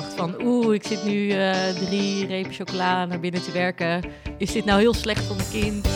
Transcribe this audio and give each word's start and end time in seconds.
van 0.00 0.42
oeh, 0.42 0.74
ik 0.74 0.86
zit 0.86 1.04
nu 1.04 1.26
uh, 1.26 1.68
drie 1.68 2.26
repen 2.26 2.52
chocola 2.52 3.04
naar 3.04 3.20
binnen 3.20 3.42
te 3.42 3.52
werken. 3.52 4.04
Is 4.38 4.52
dit 4.52 4.64
nou 4.64 4.80
heel 4.80 4.94
slecht 4.94 5.24
voor 5.24 5.36
mijn 5.36 5.48
kind? 5.50 5.88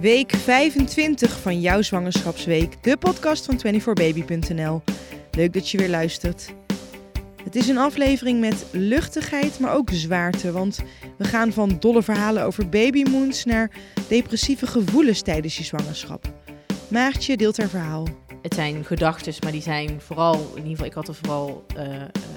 Week 0.00 0.32
25 0.36 1.40
van 1.40 1.60
jouw 1.60 1.82
zwangerschapsweek, 1.82 2.82
de 2.82 2.96
podcast 2.96 3.44
van 3.44 3.58
24baby.nl. 3.58 4.82
Leuk 5.30 5.52
dat 5.52 5.70
je 5.70 5.78
weer 5.78 5.88
luistert. 5.88 6.59
Het 7.44 7.56
is 7.56 7.68
een 7.68 7.78
aflevering 7.78 8.40
met 8.40 8.64
luchtigheid, 8.70 9.58
maar 9.58 9.74
ook 9.74 9.90
zwaarte. 9.92 10.52
Want 10.52 10.80
we 11.18 11.24
gaan 11.24 11.52
van 11.52 11.76
dolle 11.78 12.02
verhalen 12.02 12.44
over 12.44 12.68
babymoons 12.68 13.44
naar 13.44 13.70
depressieve 14.08 14.66
gevoelens 14.66 15.22
tijdens 15.22 15.56
je 15.56 15.64
zwangerschap. 15.64 16.32
Maartje 16.88 17.36
deelt 17.36 17.56
haar 17.56 17.68
verhaal. 17.68 18.06
Het 18.42 18.54
zijn 18.54 18.84
gedachten, 18.84 19.34
maar 19.42 19.52
die 19.52 19.62
zijn 19.62 20.00
vooral, 20.00 20.34
in 20.34 20.56
ieder 20.56 20.70
geval, 20.70 20.86
ik 20.86 20.92
had 20.92 21.08
er 21.08 21.14
vooral 21.14 21.64
uh, 21.76 21.84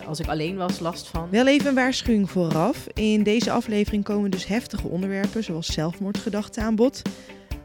als 0.08 0.20
ik 0.20 0.28
alleen 0.28 0.56
was 0.56 0.80
last 0.80 1.08
van. 1.08 1.28
Wel 1.30 1.48
even 1.48 1.68
een 1.68 1.76
waarschuwing 1.76 2.30
vooraf. 2.30 2.88
In 2.94 3.24
deze 3.24 3.52
aflevering 3.52 4.04
komen 4.04 4.32
dus 4.32 4.46
heftige 4.46 4.88
onderwerpen, 4.88 5.44
zoals 5.44 5.74
zelfmoordgedachten 5.74 6.64
aan 6.64 6.76
bod. 6.76 7.02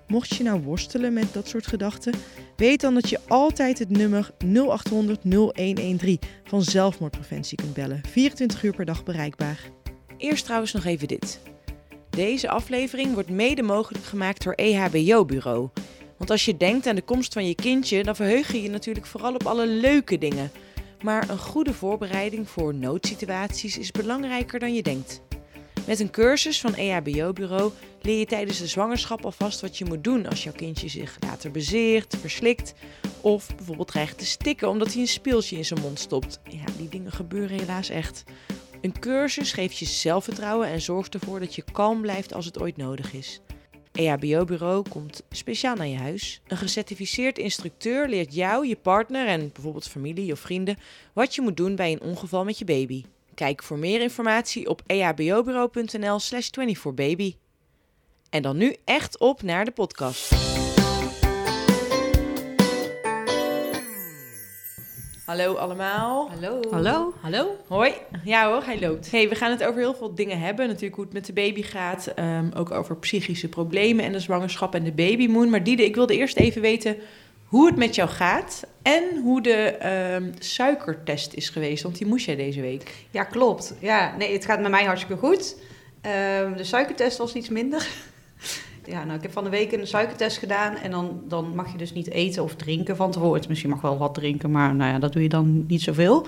Mocht 0.08 0.36
je 0.36 0.42
nou 0.42 0.60
worstelen 0.60 1.12
met 1.12 1.32
dat 1.32 1.48
soort 1.48 1.66
gedachten, 1.66 2.14
weet 2.56 2.80
dan 2.80 2.94
dat 2.94 3.08
je 3.08 3.18
altijd 3.26 3.78
het 3.78 3.90
nummer 3.90 4.30
0800 4.38 5.24
0113 5.24 6.18
van 6.44 6.62
zelfmoordpreventie 6.62 7.56
kunt 7.56 7.74
bellen. 7.74 8.00
24 8.08 8.62
uur 8.62 8.74
per 8.74 8.84
dag 8.84 9.04
bereikbaar. 9.04 9.60
Eerst 10.16 10.44
trouwens 10.44 10.72
nog 10.72 10.84
even 10.84 11.08
dit. 11.08 11.40
Deze 12.10 12.48
aflevering 12.48 13.14
wordt 13.14 13.30
mede 13.30 13.62
mogelijk 13.62 14.04
gemaakt 14.04 14.44
door 14.44 14.52
EHBO 14.52 15.24
Bureau. 15.24 15.68
Want 16.16 16.30
als 16.30 16.44
je 16.44 16.56
denkt 16.56 16.86
aan 16.86 16.94
de 16.94 17.02
komst 17.02 17.32
van 17.32 17.46
je 17.46 17.54
kindje, 17.54 18.02
dan 18.02 18.16
verheug 18.16 18.52
je 18.52 18.62
je 18.62 18.70
natuurlijk 18.70 19.06
vooral 19.06 19.34
op 19.34 19.46
alle 19.46 19.66
leuke 19.66 20.18
dingen. 20.18 20.50
Maar 21.02 21.28
een 21.28 21.38
goede 21.38 21.72
voorbereiding 21.72 22.48
voor 22.48 22.74
noodsituaties 22.74 23.78
is 23.78 23.90
belangrijker 23.90 24.58
dan 24.58 24.74
je 24.74 24.82
denkt. 24.82 25.22
Met 25.88 26.00
een 26.00 26.10
cursus 26.10 26.60
van 26.60 26.74
EHBO-bureau 26.74 27.72
leer 28.02 28.18
je 28.18 28.26
tijdens 28.26 28.58
de 28.58 28.66
zwangerschap 28.66 29.24
alvast 29.24 29.60
wat 29.60 29.78
je 29.78 29.84
moet 29.84 30.04
doen 30.04 30.26
als 30.26 30.44
jouw 30.44 30.52
kindje 30.52 30.88
zich 30.88 31.16
later 31.20 31.50
bezeert, 31.50 32.16
verslikt 32.20 32.74
of 33.20 33.56
bijvoorbeeld 33.56 33.88
dreigt 33.88 34.18
te 34.18 34.26
stikken 34.26 34.68
omdat 34.68 34.92
hij 34.92 35.00
een 35.00 35.08
speeltje 35.08 35.56
in 35.56 35.64
zijn 35.64 35.80
mond 35.80 35.98
stopt. 35.98 36.40
Ja, 36.50 36.64
die 36.76 36.88
dingen 36.88 37.12
gebeuren 37.12 37.58
helaas 37.58 37.88
echt. 37.88 38.24
Een 38.80 38.98
cursus 38.98 39.52
geeft 39.52 39.78
je 39.78 39.84
zelfvertrouwen 39.84 40.68
en 40.68 40.80
zorgt 40.80 41.14
ervoor 41.14 41.40
dat 41.40 41.54
je 41.54 41.64
kalm 41.72 42.00
blijft 42.00 42.34
als 42.34 42.44
het 42.44 42.60
ooit 42.60 42.76
nodig 42.76 43.12
is. 43.12 43.40
EHBO-bureau 43.92 44.88
komt 44.88 45.22
speciaal 45.30 45.76
naar 45.76 45.86
je 45.86 45.98
huis. 45.98 46.40
Een 46.46 46.56
gecertificeerd 46.56 47.38
instructeur 47.38 48.08
leert 48.08 48.34
jou, 48.34 48.66
je 48.66 48.76
partner 48.76 49.26
en 49.26 49.50
bijvoorbeeld 49.52 49.88
familie 49.88 50.32
of 50.32 50.40
vrienden 50.40 50.78
wat 51.12 51.34
je 51.34 51.40
moet 51.40 51.56
doen 51.56 51.76
bij 51.76 51.92
een 51.92 52.02
ongeval 52.02 52.44
met 52.44 52.58
je 52.58 52.64
baby. 52.64 53.04
Kijk 53.38 53.62
voor 53.62 53.78
meer 53.78 54.00
informatie 54.00 54.68
op 54.68 54.82
ehbobureau.nl 54.86 56.18
slash 56.18 56.50
24baby. 56.50 57.34
En 58.30 58.42
dan 58.42 58.56
nu 58.56 58.76
echt 58.84 59.18
op 59.18 59.42
naar 59.42 59.64
de 59.64 59.70
podcast. 59.70 60.34
Hallo 65.24 65.54
allemaal. 65.54 66.30
Hallo. 66.30 66.60
Hallo. 66.70 67.14
Hallo. 67.20 67.56
Hoi. 67.68 67.92
Ja 68.24 68.48
hoor, 68.48 68.62
hij 68.64 68.80
loopt. 68.80 69.10
Hey, 69.10 69.28
we 69.28 69.34
gaan 69.34 69.50
het 69.50 69.64
over 69.64 69.80
heel 69.80 69.94
veel 69.94 70.14
dingen 70.14 70.40
hebben. 70.40 70.66
Natuurlijk 70.66 70.94
hoe 70.94 71.04
het 71.04 71.12
met 71.12 71.26
de 71.26 71.32
baby 71.32 71.62
gaat. 71.62 72.06
Ehm, 72.06 72.50
ook 72.56 72.70
over 72.70 72.96
psychische 72.96 73.48
problemen 73.48 74.04
en 74.04 74.12
de 74.12 74.20
zwangerschap 74.20 74.74
en 74.74 74.84
de 74.84 74.92
babymoon. 74.92 75.50
Maar 75.50 75.64
Diede, 75.64 75.84
ik 75.84 75.94
wilde 75.94 76.16
eerst 76.16 76.36
even 76.36 76.60
weten 76.60 76.96
hoe 77.48 77.66
het 77.66 77.76
met 77.76 77.94
jou 77.94 78.08
gaat 78.08 78.66
en 78.82 79.04
hoe 79.22 79.42
de 79.42 79.54
ehm, 79.54 80.30
suikertest 80.38 81.32
is 81.34 81.48
geweest. 81.48 81.82
Want 81.82 81.98
die 81.98 82.06
moest 82.06 82.26
jij 82.26 82.36
deze 82.36 82.60
week. 82.60 83.06
Ja, 83.10 83.24
klopt. 83.24 83.74
Ja, 83.80 84.16
nee, 84.16 84.32
het 84.32 84.44
gaat 84.44 84.60
met 84.60 84.70
mij 84.70 84.84
hartstikke 84.84 85.26
goed. 85.26 85.56
Ehm, 86.00 86.56
de 86.56 86.64
suikertest 86.64 87.18
was 87.18 87.34
iets 87.34 87.48
minder. 87.48 87.88
ja, 88.84 89.04
nou, 89.04 89.16
ik 89.16 89.22
heb 89.22 89.32
van 89.32 89.44
de 89.44 89.50
week 89.50 89.72
een 89.72 89.86
suikertest 89.86 90.38
gedaan. 90.38 90.76
En 90.76 90.90
dan, 90.90 91.22
dan 91.24 91.54
mag 91.54 91.72
je 91.72 91.78
dus 91.78 91.92
niet 91.92 92.10
eten 92.10 92.42
of 92.42 92.54
drinken 92.54 92.96
van 92.96 93.10
tevoren. 93.10 93.42
Misschien 93.48 93.70
mag 93.70 93.80
wel 93.80 93.98
wat 93.98 94.14
drinken, 94.14 94.50
maar 94.50 94.74
nou 94.74 94.92
ja, 94.92 94.98
dat 94.98 95.12
doe 95.12 95.22
je 95.22 95.28
dan 95.28 95.64
niet 95.66 95.82
zoveel. 95.82 96.26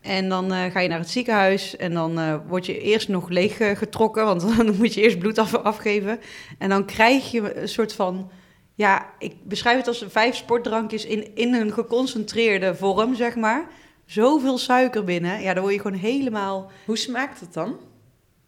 En 0.00 0.28
dan 0.28 0.52
uh, 0.52 0.64
ga 0.64 0.80
je 0.80 0.88
naar 0.88 0.98
het 0.98 1.10
ziekenhuis 1.10 1.76
en 1.76 1.94
dan 1.94 2.18
uh, 2.18 2.36
word 2.48 2.66
je 2.66 2.80
eerst 2.80 3.08
nog 3.08 3.28
leeg 3.28 3.78
getrokken, 3.78 4.24
want 4.24 4.40
dan 4.56 4.76
moet 4.76 4.94
je 4.94 5.02
eerst 5.02 5.18
bloed 5.18 5.38
af, 5.38 5.54
afgeven. 5.54 6.20
En 6.58 6.68
dan 6.68 6.84
krijg 6.84 7.30
je 7.30 7.60
een 7.60 7.68
soort 7.68 7.92
van 7.92 8.30
ja, 8.80 9.12
ik 9.18 9.34
beschrijf 9.44 9.76
het 9.76 9.86
als 9.86 10.04
vijf 10.08 10.36
sportdrankjes 10.36 11.04
in, 11.04 11.34
in 11.34 11.54
een 11.54 11.72
geconcentreerde 11.72 12.74
vorm, 12.74 13.14
zeg 13.14 13.36
maar. 13.36 13.68
Zoveel 14.06 14.58
suiker 14.58 15.04
binnen. 15.04 15.40
Ja, 15.40 15.54
dan 15.54 15.62
word 15.62 15.74
je 15.74 15.80
gewoon 15.80 15.98
helemaal... 15.98 16.70
Hoe 16.86 16.98
smaakt 16.98 17.40
het 17.40 17.52
dan? 17.52 17.76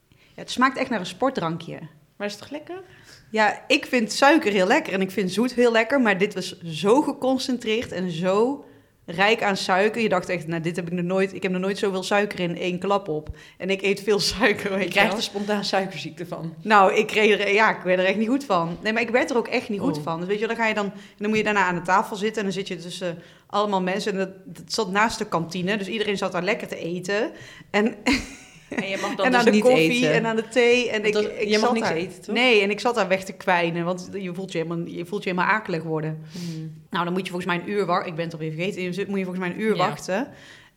Ja, 0.09 0.17
het 0.35 0.51
smaakt 0.51 0.77
echt 0.77 0.91
naar 0.91 1.01
een 1.01 1.07
sportdrankje. 1.07 1.79
Maar 2.17 2.27
is 2.27 2.33
het 2.33 2.43
toch 2.43 2.51
lekker? 2.51 2.83
Ja, 3.31 3.65
ik 3.67 3.87
vind 3.87 4.13
suiker 4.13 4.53
heel 4.53 4.67
lekker 4.67 4.93
en 4.93 5.01
ik 5.01 5.11
vind 5.11 5.33
zoet 5.33 5.55
heel 5.55 5.73
lekker. 5.73 6.01
Maar 6.01 6.19
dit 6.19 6.35
was 6.35 6.61
zo 6.61 7.03
geconcentreerd 7.03 7.93
en 7.93 8.11
zo 8.11 8.65
rijk 9.05 9.43
aan 9.43 9.57
suiker. 9.57 10.03
Je 10.03 10.09
dacht 10.09 10.29
echt, 10.29 10.47
nou, 10.47 10.63
dit 10.63 10.77
heb 10.77 10.87
ik 10.87 10.93
nog 10.93 11.05
nooit. 11.05 11.35
Ik 11.35 11.43
heb 11.43 11.53
nog 11.53 11.61
nooit 11.61 11.79
zoveel 11.79 12.03
suiker 12.03 12.41
in 12.41 12.57
één 12.57 12.79
klap 12.79 13.09
op. 13.09 13.37
En 13.59 13.71
ik 13.71 13.83
eet 13.83 14.03
veel 14.03 14.21
suiker. 14.35 14.71
Weet 14.71 14.85
je 14.85 14.91
krijgt 14.91 15.17
er 15.17 15.23
spontaan 15.23 15.65
suikerziekte 15.65 16.27
van. 16.27 16.55
Nou, 16.63 16.95
ik 16.95 17.07
kreeg 17.07 17.41
er, 17.41 17.53
ja, 17.53 17.77
ik 17.77 17.83
werd 17.83 17.99
er 17.99 18.05
echt 18.05 18.17
niet 18.17 18.29
goed 18.29 18.45
van. 18.45 18.79
Nee, 18.83 18.93
maar 18.93 19.03
ik 19.03 19.11
werd 19.11 19.31
er 19.31 19.37
ook 19.37 19.49
echt 19.49 19.69
niet 19.69 19.81
goed 19.81 19.97
oh. 19.97 20.03
van. 20.03 20.19
Dus 20.19 20.29
weet 20.29 20.39
je, 20.39 20.47
dan 20.47 20.57
ga 20.57 20.67
je 20.67 20.75
dan, 20.75 20.93
dan 21.17 21.29
moet 21.29 21.39
je 21.39 21.45
daarna 21.45 21.65
aan 21.65 21.75
de 21.75 21.83
tafel 21.83 22.17
zitten 22.17 22.37
en 22.37 22.43
dan 22.43 22.53
zit 22.53 22.69
je 22.69 22.77
tussen 22.77 23.19
allemaal 23.47 23.83
mensen. 23.83 24.13
En 24.13 24.19
dat, 24.19 24.31
dat 24.45 24.73
zat 24.73 24.91
naast 24.91 25.19
de 25.19 25.29
kantine, 25.29 25.77
dus 25.77 25.89
iedereen 25.89 26.17
zat 26.17 26.33
daar 26.33 26.43
lekker 26.43 26.69
te 26.69 26.77
eten. 26.77 27.31
En 27.71 27.95
en 28.75 28.89
je 28.89 28.99
mag 29.01 29.15
dan 29.17 29.27
en 29.27 29.31
dus 29.31 29.41
aan 29.41 29.45
de 29.45 29.51
niet 29.51 29.63
koffie 29.63 29.91
eten. 29.91 30.13
en 30.13 30.27
aan 30.27 30.37
de 30.37 30.49
thee. 30.49 30.91
En 30.91 31.05
ik, 31.05 31.15
ik 31.15 31.49
je 31.49 31.59
mag 31.59 31.73
niks 31.73 31.89
eten, 31.89 32.23
toch? 32.23 32.35
Nee, 32.35 32.63
en 32.63 32.71
ik 32.71 32.81
zat 32.81 32.95
daar 32.95 33.09
weg 33.09 33.25
te 33.25 33.33
kwijnen, 33.33 33.85
want 33.85 34.09
je 34.13 34.35
voelt 34.35 34.53
je 34.53 34.59
helemaal, 34.59 34.87
je 34.87 35.07
voelt 35.07 35.25
je 35.25 35.31
helemaal 35.31 35.53
akelig 35.53 35.83
worden. 35.83 36.23
Hmm. 36.33 36.73
Nou, 36.91 37.05
dan 37.05 37.13
moet 37.13 37.23
je 37.25 37.31
volgens 37.31 37.53
mij 37.53 37.63
een 37.63 37.71
uur 37.71 37.87
wachten. 37.87 38.09
Ik 38.09 38.15
ben 38.15 38.25
het 38.25 38.33
alweer 38.35 38.53
vergeten. 38.53 38.85
Moet 38.85 39.19
je 39.19 39.25
volgens 39.25 39.39
mij 39.47 39.51
een 39.51 39.61
uur 39.61 39.77
wachten. 39.77 40.29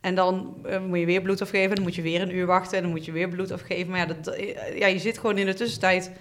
En 0.02 0.16
dan 0.16 0.56
uh, 0.66 0.80
moet 0.82 1.00
je 1.00 1.06
weer 1.06 1.22
bloed 1.22 1.42
afgeven. 1.42 1.76
Dan 1.76 1.84
moet 1.84 1.96
je 1.96 2.02
weer 2.02 2.22
een 2.22 2.36
uur 2.36 2.46
wachten. 2.46 2.78
En 2.78 2.84
dan 2.84 2.92
moet 2.92 3.06
je 3.06 3.12
weer 3.12 3.30
bloed 3.30 3.52
afgeven. 3.52 3.92
Maar 3.92 4.00
ja, 4.00 4.06
dat, 4.06 4.36
eh, 4.36 4.78
ja 4.78 4.88
je 4.88 5.00
zit 5.00 5.18
gewoon 5.18 5.38
in 5.38 5.46
de 5.46 5.54
tussentijd 5.54 6.12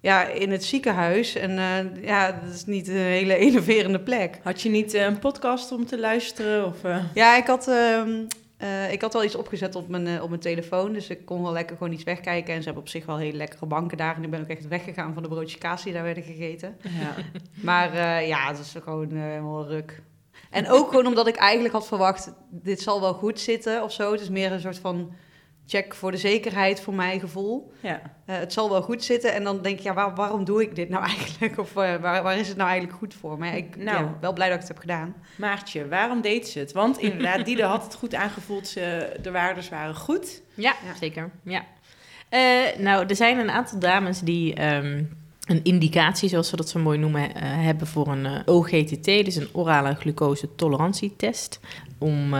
ja, 0.00 0.24
in 0.24 0.50
het 0.50 0.64
ziekenhuis. 0.64 1.34
En 1.34 1.50
uh, 1.50 2.04
ja, 2.04 2.40
dat 2.44 2.54
is 2.54 2.64
niet 2.64 2.88
een 2.88 2.94
hele 2.94 3.38
innoverende 3.46 4.00
plek. 4.00 4.38
Had 4.42 4.62
je 4.62 4.68
niet 4.68 4.94
een 4.94 5.18
podcast 5.18 5.72
om 5.72 5.86
te 5.86 5.98
luisteren? 5.98 6.66
Of, 6.66 6.76
Ja, 7.14 7.36
ik 7.36 7.46
had 7.46 7.68
ehm, 7.68 8.24
uh, 8.58 8.92
ik 8.92 9.02
had 9.02 9.12
wel 9.12 9.24
iets 9.24 9.34
opgezet 9.34 9.74
op 9.74 9.88
mijn, 9.88 10.06
uh, 10.06 10.22
op 10.22 10.28
mijn 10.28 10.40
telefoon, 10.40 10.92
dus 10.92 11.08
ik 11.08 11.24
kon 11.24 11.42
wel 11.42 11.52
lekker 11.52 11.76
gewoon 11.76 11.92
iets 11.92 12.04
wegkijken. 12.04 12.54
En 12.54 12.58
ze 12.58 12.64
hebben 12.64 12.82
op 12.82 12.88
zich 12.88 13.06
wel 13.06 13.16
hele 13.16 13.36
lekkere 13.36 13.66
banken 13.66 13.96
daar. 13.96 14.16
En 14.16 14.22
ik 14.22 14.30
ben 14.30 14.40
ook 14.40 14.48
echt 14.48 14.68
weggegaan 14.68 15.14
van 15.14 15.22
de 15.22 15.28
broodjes 15.28 15.58
kaas 15.58 15.82
die 15.82 15.92
daar 15.92 16.02
werden 16.02 16.22
gegeten. 16.22 16.76
Ja. 16.82 17.14
maar 17.62 17.94
uh, 17.94 18.28
ja, 18.28 18.48
het 18.48 18.58
is 18.58 18.74
gewoon 18.82 19.10
helemaal 19.10 19.66
ruk. 19.66 20.02
En 20.50 20.70
ook 20.70 20.88
gewoon 20.88 21.06
omdat 21.06 21.26
ik 21.26 21.36
eigenlijk 21.36 21.74
had 21.74 21.86
verwacht, 21.86 22.32
dit 22.50 22.80
zal 22.80 23.00
wel 23.00 23.14
goed 23.14 23.40
zitten 23.40 23.82
of 23.82 23.92
zo. 23.92 24.12
Het 24.12 24.20
is 24.20 24.28
meer 24.28 24.52
een 24.52 24.60
soort 24.60 24.78
van 24.78 25.12
check 25.66 25.94
voor 25.94 26.10
de 26.10 26.16
zekerheid, 26.16 26.80
voor 26.80 26.94
mijn 26.94 27.20
gevoel. 27.20 27.72
Ja. 27.80 28.00
Uh, 28.26 28.36
het 28.36 28.52
zal 28.52 28.70
wel 28.70 28.82
goed 28.82 29.04
zitten. 29.04 29.34
En 29.34 29.44
dan 29.44 29.62
denk 29.62 29.78
je, 29.78 29.92
ja, 29.92 30.14
waarom 30.14 30.44
doe 30.44 30.62
ik 30.62 30.74
dit 30.74 30.88
nou 30.88 31.04
eigenlijk? 31.16 31.58
Of 31.58 31.70
uh, 31.70 31.76
waar, 31.76 32.22
waar, 32.22 32.38
is 32.38 32.48
het 32.48 32.56
nou 32.56 32.68
eigenlijk 32.68 32.98
goed 32.98 33.14
voor? 33.14 33.38
Maar 33.38 33.56
ik 33.56 33.76
nou, 33.76 34.04
ja, 34.04 34.16
wel 34.20 34.32
blij 34.32 34.46
dat 34.46 34.54
ik 34.54 34.60
het 34.60 34.72
heb 34.72 34.80
gedaan. 34.80 35.14
Maartje, 35.36 35.88
waarom 35.88 36.20
deed 36.20 36.48
ze 36.48 36.58
het? 36.58 36.72
Want 36.72 36.98
inderdaad, 36.98 37.44
Diede 37.46 37.62
had 37.62 37.84
het 37.84 37.94
goed 37.94 38.14
aangevoeld. 38.14 38.68
Ze, 38.68 39.16
de 39.22 39.30
waardes 39.30 39.68
waren 39.68 39.94
goed. 39.94 40.42
Ja, 40.54 40.74
zeker. 41.00 41.30
Ja. 41.42 41.64
Uh, 42.30 42.78
nou, 42.78 43.06
er 43.06 43.16
zijn 43.16 43.38
een 43.38 43.50
aantal 43.50 43.78
dames 43.78 44.20
die... 44.20 44.74
Um, 44.74 45.24
een 45.46 45.60
indicatie, 45.62 46.28
zoals 46.28 46.50
we 46.50 46.56
dat 46.56 46.68
zo 46.68 46.78
mooi 46.78 46.98
noemen, 46.98 47.36
hebben 47.38 47.86
voor 47.86 48.08
een 48.08 48.48
OGTT, 48.48 49.04
dus 49.04 49.36
een 49.36 49.48
orale 49.52 49.94
glucose 49.94 50.48
tolerantietest 50.54 51.60
om 51.98 52.24
uh, 52.24 52.30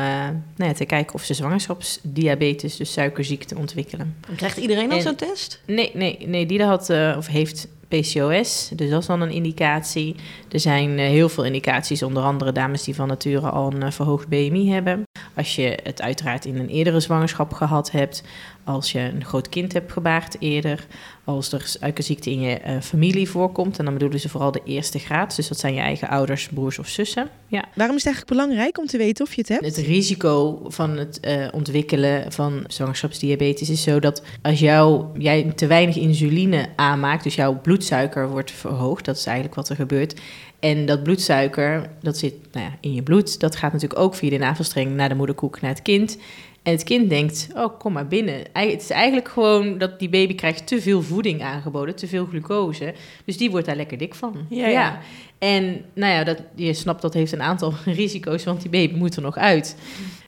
nou 0.56 0.70
ja, 0.70 0.72
te 0.72 0.84
kijken 0.84 1.14
of 1.14 1.24
ze 1.24 1.34
zwangerschapsdiabetes, 1.34 2.76
dus 2.76 2.92
suikerziekte, 2.92 3.56
ontwikkelen. 3.56 4.16
krijgt 4.36 4.56
iedereen 4.56 4.92
al 4.92 5.00
zo'n 5.00 5.14
test? 5.14 5.62
Nee, 5.66 5.90
nee, 5.94 6.18
nee 6.26 6.46
die 6.46 6.62
had 6.62 6.90
uh, 6.90 7.14
of 7.18 7.26
heeft 7.26 7.68
PCOS, 7.88 8.70
dus 8.74 8.90
dat 8.90 9.00
is 9.00 9.06
dan 9.06 9.20
een 9.20 9.30
indicatie. 9.30 10.14
Er 10.48 10.60
zijn 10.60 10.90
uh, 10.90 10.98
heel 10.98 11.28
veel 11.28 11.44
indicaties, 11.44 12.02
onder 12.02 12.22
andere 12.22 12.52
dames 12.52 12.84
die 12.84 12.94
van 12.94 13.08
nature 13.08 13.48
al 13.48 13.72
een 13.72 13.92
verhoogd 13.92 14.28
BMI 14.28 14.70
hebben. 14.70 15.02
Als 15.34 15.56
je 15.56 15.78
het 15.82 16.02
uiteraard 16.02 16.44
in 16.44 16.58
een 16.58 16.68
eerdere 16.68 17.00
zwangerschap 17.00 17.52
gehad 17.52 17.90
hebt, 17.90 18.22
als 18.64 18.92
je 18.92 19.00
een 19.00 19.24
groot 19.24 19.48
kind 19.48 19.72
hebt 19.72 19.92
gebaard 19.92 20.36
eerder, 20.38 20.86
als 21.26 21.52
er 21.52 21.62
suikerziekte 21.64 22.30
in 22.30 22.40
je 22.40 22.58
eh, 22.58 22.80
familie 22.80 23.28
voorkomt. 23.28 23.78
En 23.78 23.84
dan 23.84 23.94
bedoelen 23.94 24.20
ze 24.20 24.28
vooral 24.28 24.52
de 24.52 24.60
eerste 24.64 24.98
graad. 24.98 25.36
Dus 25.36 25.48
dat 25.48 25.58
zijn 25.58 25.74
je 25.74 25.80
eigen 25.80 26.08
ouders, 26.08 26.48
broers 26.48 26.78
of 26.78 26.88
zussen. 26.88 27.28
Ja. 27.46 27.64
Waarom 27.74 27.96
is 27.96 28.04
het 28.04 28.14
eigenlijk 28.14 28.26
belangrijk 28.26 28.78
om 28.78 28.86
te 28.86 28.98
weten 28.98 29.24
of 29.24 29.34
je 29.34 29.40
het 29.40 29.48
hebt? 29.48 29.64
Het 29.64 29.76
risico 29.76 30.62
van 30.66 30.96
het 30.96 31.20
eh, 31.20 31.48
ontwikkelen 31.52 32.32
van 32.32 32.64
zwangerschapsdiabetes 32.66 33.70
is 33.70 33.82
zo 33.82 34.00
dat 34.00 34.22
als 34.42 34.60
jou, 34.60 35.04
jij 35.18 35.52
te 35.54 35.66
weinig 35.66 35.96
insuline 35.96 36.68
aanmaakt, 36.76 37.24
dus 37.24 37.34
jouw 37.34 37.60
bloedsuiker 37.60 38.28
wordt 38.28 38.50
verhoogd, 38.50 39.04
dat 39.04 39.16
is 39.16 39.26
eigenlijk 39.26 39.56
wat 39.56 39.68
er 39.68 39.76
gebeurt. 39.76 40.20
En 40.60 40.86
dat 40.86 41.02
bloedsuiker, 41.02 41.90
dat 42.00 42.18
zit 42.18 42.34
nou 42.52 42.66
ja, 42.66 42.76
in 42.80 42.94
je 42.94 43.02
bloed, 43.02 43.40
dat 43.40 43.56
gaat 43.56 43.72
natuurlijk 43.72 44.00
ook 44.00 44.14
via 44.14 44.30
de 44.30 44.38
navelstreng 44.38 44.94
naar 44.94 45.08
de 45.08 45.14
moederkoek, 45.14 45.60
naar 45.60 45.70
het 45.70 45.82
kind. 45.82 46.18
En 46.66 46.72
het 46.72 46.82
kind 46.82 47.08
denkt, 47.08 47.48
oh, 47.54 47.78
kom 47.78 47.92
maar 47.92 48.06
binnen. 48.06 48.42
Het 48.52 48.82
is 48.82 48.90
eigenlijk 48.90 49.28
gewoon 49.28 49.78
dat 49.78 49.98
die 49.98 50.08
baby 50.08 50.34
krijgt 50.34 50.66
te 50.66 50.80
veel 50.80 51.02
voeding 51.02 51.42
aangeboden, 51.42 51.96
te 51.96 52.06
veel 52.06 52.26
glucose. 52.26 52.94
Dus 53.24 53.36
die 53.36 53.50
wordt 53.50 53.66
daar 53.66 53.76
lekker 53.76 53.98
dik 53.98 54.14
van. 54.14 54.46
Ja, 54.48 54.66
ja. 54.66 55.00
En 55.38 55.84
nou 55.94 56.12
ja, 56.12 56.24
dat, 56.24 56.38
je 56.54 56.74
snapt 56.74 57.02
dat 57.02 57.14
heeft 57.14 57.32
een 57.32 57.42
aantal 57.42 57.72
risico's, 57.84 58.44
want 58.44 58.60
die 58.60 58.70
baby 58.70 58.94
moet 58.94 59.16
er 59.16 59.22
nog 59.22 59.36
uit. 59.36 59.76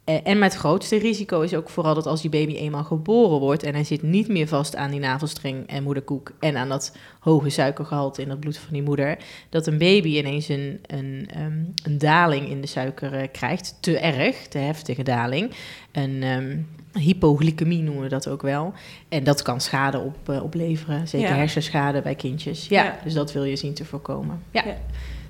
Eh, 0.08 0.16
en 0.24 0.38
met 0.38 0.52
het 0.52 0.60
grootste 0.60 0.98
risico 0.98 1.40
is 1.40 1.54
ook 1.54 1.68
vooral 1.70 1.94
dat 1.94 2.06
als 2.06 2.20
die 2.20 2.30
baby 2.30 2.54
eenmaal 2.54 2.84
geboren 2.84 3.38
wordt 3.38 3.62
en 3.62 3.74
hij 3.74 3.84
zit 3.84 4.02
niet 4.02 4.28
meer 4.28 4.48
vast 4.48 4.76
aan 4.76 4.90
die 4.90 5.00
navelstreng 5.00 5.66
en 5.66 5.82
moederkoek 5.82 6.32
en 6.40 6.56
aan 6.56 6.68
dat 6.68 6.96
hoge 7.20 7.48
suikergehalte 7.50 8.22
in 8.22 8.30
het 8.30 8.40
bloed 8.40 8.56
van 8.58 8.72
die 8.72 8.82
moeder, 8.82 9.18
dat 9.48 9.66
een 9.66 9.78
baby 9.78 10.08
ineens 10.16 10.48
een, 10.48 10.80
een, 10.86 11.28
ehm, 11.34 11.58
een 11.84 11.98
daling 11.98 12.48
in 12.48 12.60
de 12.60 12.66
suiker 12.66 13.12
eh, 13.14 13.28
krijgt, 13.32 13.76
te 13.80 13.98
erg, 13.98 14.46
te 14.46 14.58
heftige 14.58 15.02
daling. 15.02 15.50
Een 15.92 16.22
um, 16.22 16.68
hypoglycemie 16.92 17.82
noemen 17.82 18.02
we 18.02 18.08
dat 18.08 18.28
ook 18.28 18.42
wel. 18.42 18.72
En 19.08 19.24
dat 19.24 19.42
kan 19.42 19.60
schade 19.60 19.98
op, 19.98 20.16
uh, 20.30 20.42
opleveren, 20.42 21.08
zeker 21.08 21.28
Ja. 21.28 21.34
hersenschade 21.34 22.00
bij 22.02 22.14
kindjes. 22.14 22.68
Ja, 22.68 22.84
Ja. 22.84 22.98
dus 23.04 23.12
dat 23.14 23.32
wil 23.32 23.44
je 23.44 23.56
zien 23.56 23.74
te 23.74 23.84
voorkomen. 23.84 24.42
Ja. 24.50 24.62
Ja. 24.66 24.76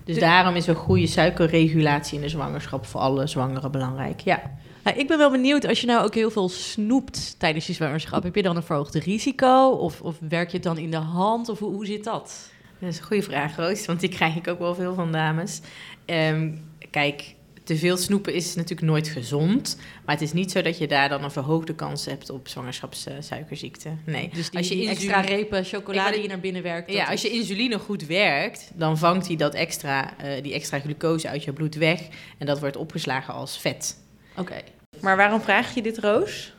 Dus 0.05 0.15
De- 0.15 0.21
daarom 0.21 0.55
is 0.55 0.67
een 0.67 0.75
goede 0.75 1.07
suikerregulatie 1.07 2.15
in 2.17 2.23
de 2.23 2.29
zwangerschap 2.29 2.87
voor 2.87 3.01
alle 3.01 3.27
zwangeren 3.27 3.71
belangrijk. 3.71 4.21
Ja. 4.21 4.43
Nou, 4.89 5.01
ik 5.01 5.09
ben 5.09 5.19
wel 5.19 5.31
benieuwd, 5.31 5.67
als 5.67 5.81
je 5.81 5.87
nou 5.87 6.05
ook 6.05 6.15
heel 6.15 6.31
veel 6.31 6.49
snoept 6.49 7.39
tijdens 7.39 7.67
je 7.67 7.73
zwangerschap, 7.73 8.23
heb 8.23 8.35
je 8.35 8.43
dan 8.43 8.57
een 8.57 8.63
verhoogd 8.63 8.95
risico? 8.95 9.69
Of, 9.69 10.01
of 10.01 10.17
werk 10.29 10.49
je 10.51 10.57
het 10.57 10.67
dan 10.67 10.79
in 10.79 10.91
de 10.91 10.97
hand? 10.97 11.49
Of 11.49 11.59
hoe, 11.59 11.73
hoe 11.73 11.87
zit 11.87 12.05
dat? 12.05 12.51
Dat 12.79 12.89
is 12.89 12.99
een 12.99 13.05
goede 13.05 13.23
vraag, 13.23 13.57
Roos, 13.57 13.87
want 13.87 14.01
die 14.01 14.09
krijg 14.09 14.37
ik 14.37 14.49
ook 14.49 14.59
wel 14.59 14.75
veel 14.75 14.95
van 14.95 15.13
dames. 15.13 15.61
Ehm, 16.05 16.53
kijk, 16.91 17.35
te 17.65 17.77
veel 17.77 17.97
snoepen 17.97 18.35
is 18.35 18.55
natuurlijk 18.55 18.89
nooit 18.89 19.09
gezond. 19.09 19.79
Maar 20.05 20.15
het 20.15 20.25
is 20.25 20.33
niet 20.33 20.51
zo 20.51 20.63
dat 20.63 20.79
je 20.79 20.87
daar 20.87 21.09
dan 21.09 21.25
een 21.25 21.31
verhoogde 21.31 21.75
kans 21.75 22.05
hebt 22.05 22.31
op 22.31 22.49
zwangerschapssuikerziekte. 22.49 23.89
Nee. 24.07 24.31
Dus 24.35 24.51
die, 24.51 24.59
als 24.59 24.69
je 24.69 24.75
die 24.75 24.89
insuline- 24.89 25.15
extra 25.15 25.37
repen 25.37 25.65
chocolade 25.65 26.13
die 26.13 26.23
je 26.23 26.29
naar 26.29 26.41
binnen 26.41 26.63
werkt. 26.63 26.93
Ja, 26.93 27.05
als 27.05 27.23
je 27.23 27.31
insuline 27.31 27.79
goed 27.79 28.07
werkt, 28.07 28.71
dan 28.75 28.99
vangt 28.99 29.27
hij 29.27 29.37
dat 29.37 29.55
extra, 29.55 30.17
eh, 30.17 30.43
die 30.43 30.53
extra 30.53 30.79
glucose 30.79 31.29
uit 31.29 31.45
je 31.45 31.53
bloed 31.53 31.75
weg. 31.75 32.01
En 32.39 32.47
dat 32.47 32.61
wordt 32.61 32.77
opgeslagen 32.77 33.35
als 33.35 33.59
vet. 33.59 33.97
Oké. 34.37 34.57
Maar 35.01 35.17
waarom 35.17 35.41
vraag 35.41 35.75
je 35.75 35.83
dit, 35.83 35.99
Roos? 35.99 36.53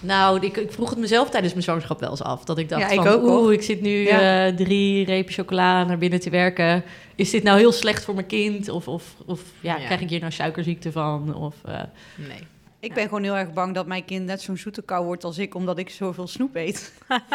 Nou, 0.00 0.40
ik, 0.46 0.56
ik 0.56 0.72
vroeg 0.72 0.90
het 0.90 0.98
mezelf 0.98 1.30
tijdens 1.30 1.52
mijn 1.52 1.64
zwangerschap 1.64 2.00
wel 2.00 2.10
eens 2.10 2.22
af. 2.22 2.44
Dat 2.44 2.58
ik 2.58 2.68
dacht 2.68 2.82
Ja, 2.82 2.88
ik 2.88 3.00
van, 3.02 3.24
oeh, 3.24 3.52
ik 3.52 3.62
zit 3.62 3.80
nu 3.80 3.90
Ja. 3.90 4.46
eh, 4.46 4.54
drie 4.54 5.04
repen 5.04 5.32
chocola 5.32 5.84
naar 5.84 5.98
binnen 5.98 6.20
te 6.20 6.30
werken. 6.30 6.84
Is 7.14 7.30
dit 7.30 7.42
nou 7.42 7.58
heel 7.58 7.72
slecht 7.72 8.04
voor 8.04 8.14
mijn 8.14 8.26
kind? 8.26 8.68
Of, 8.68 8.88
of, 8.88 9.14
of 9.26 9.40
ja, 9.60 9.76
Ja. 9.76 9.84
krijg 9.84 10.00
ik 10.00 10.08
hier 10.10 10.20
nou 10.20 10.32
suikerziekte 10.32 10.92
van? 10.92 11.34
Of, 11.34 11.54
eh, 11.64 11.80
Nee. 12.28 12.38
Ik 12.80 12.94
ben 12.94 13.04
gewoon 13.04 13.22
heel 13.22 13.36
erg 13.36 13.52
bang 13.52 13.74
dat 13.74 13.86
mijn 13.86 14.04
kind 14.04 14.26
net 14.26 14.42
zo'n 14.42 14.56
zoete 14.56 14.82
kou 14.82 15.04
wordt 15.04 15.24
als 15.24 15.38
ik, 15.38 15.54
omdat 15.54 15.78
ik 15.78 15.90
zoveel 15.90 16.26
snoep 16.26 16.54
eet. 16.54 16.92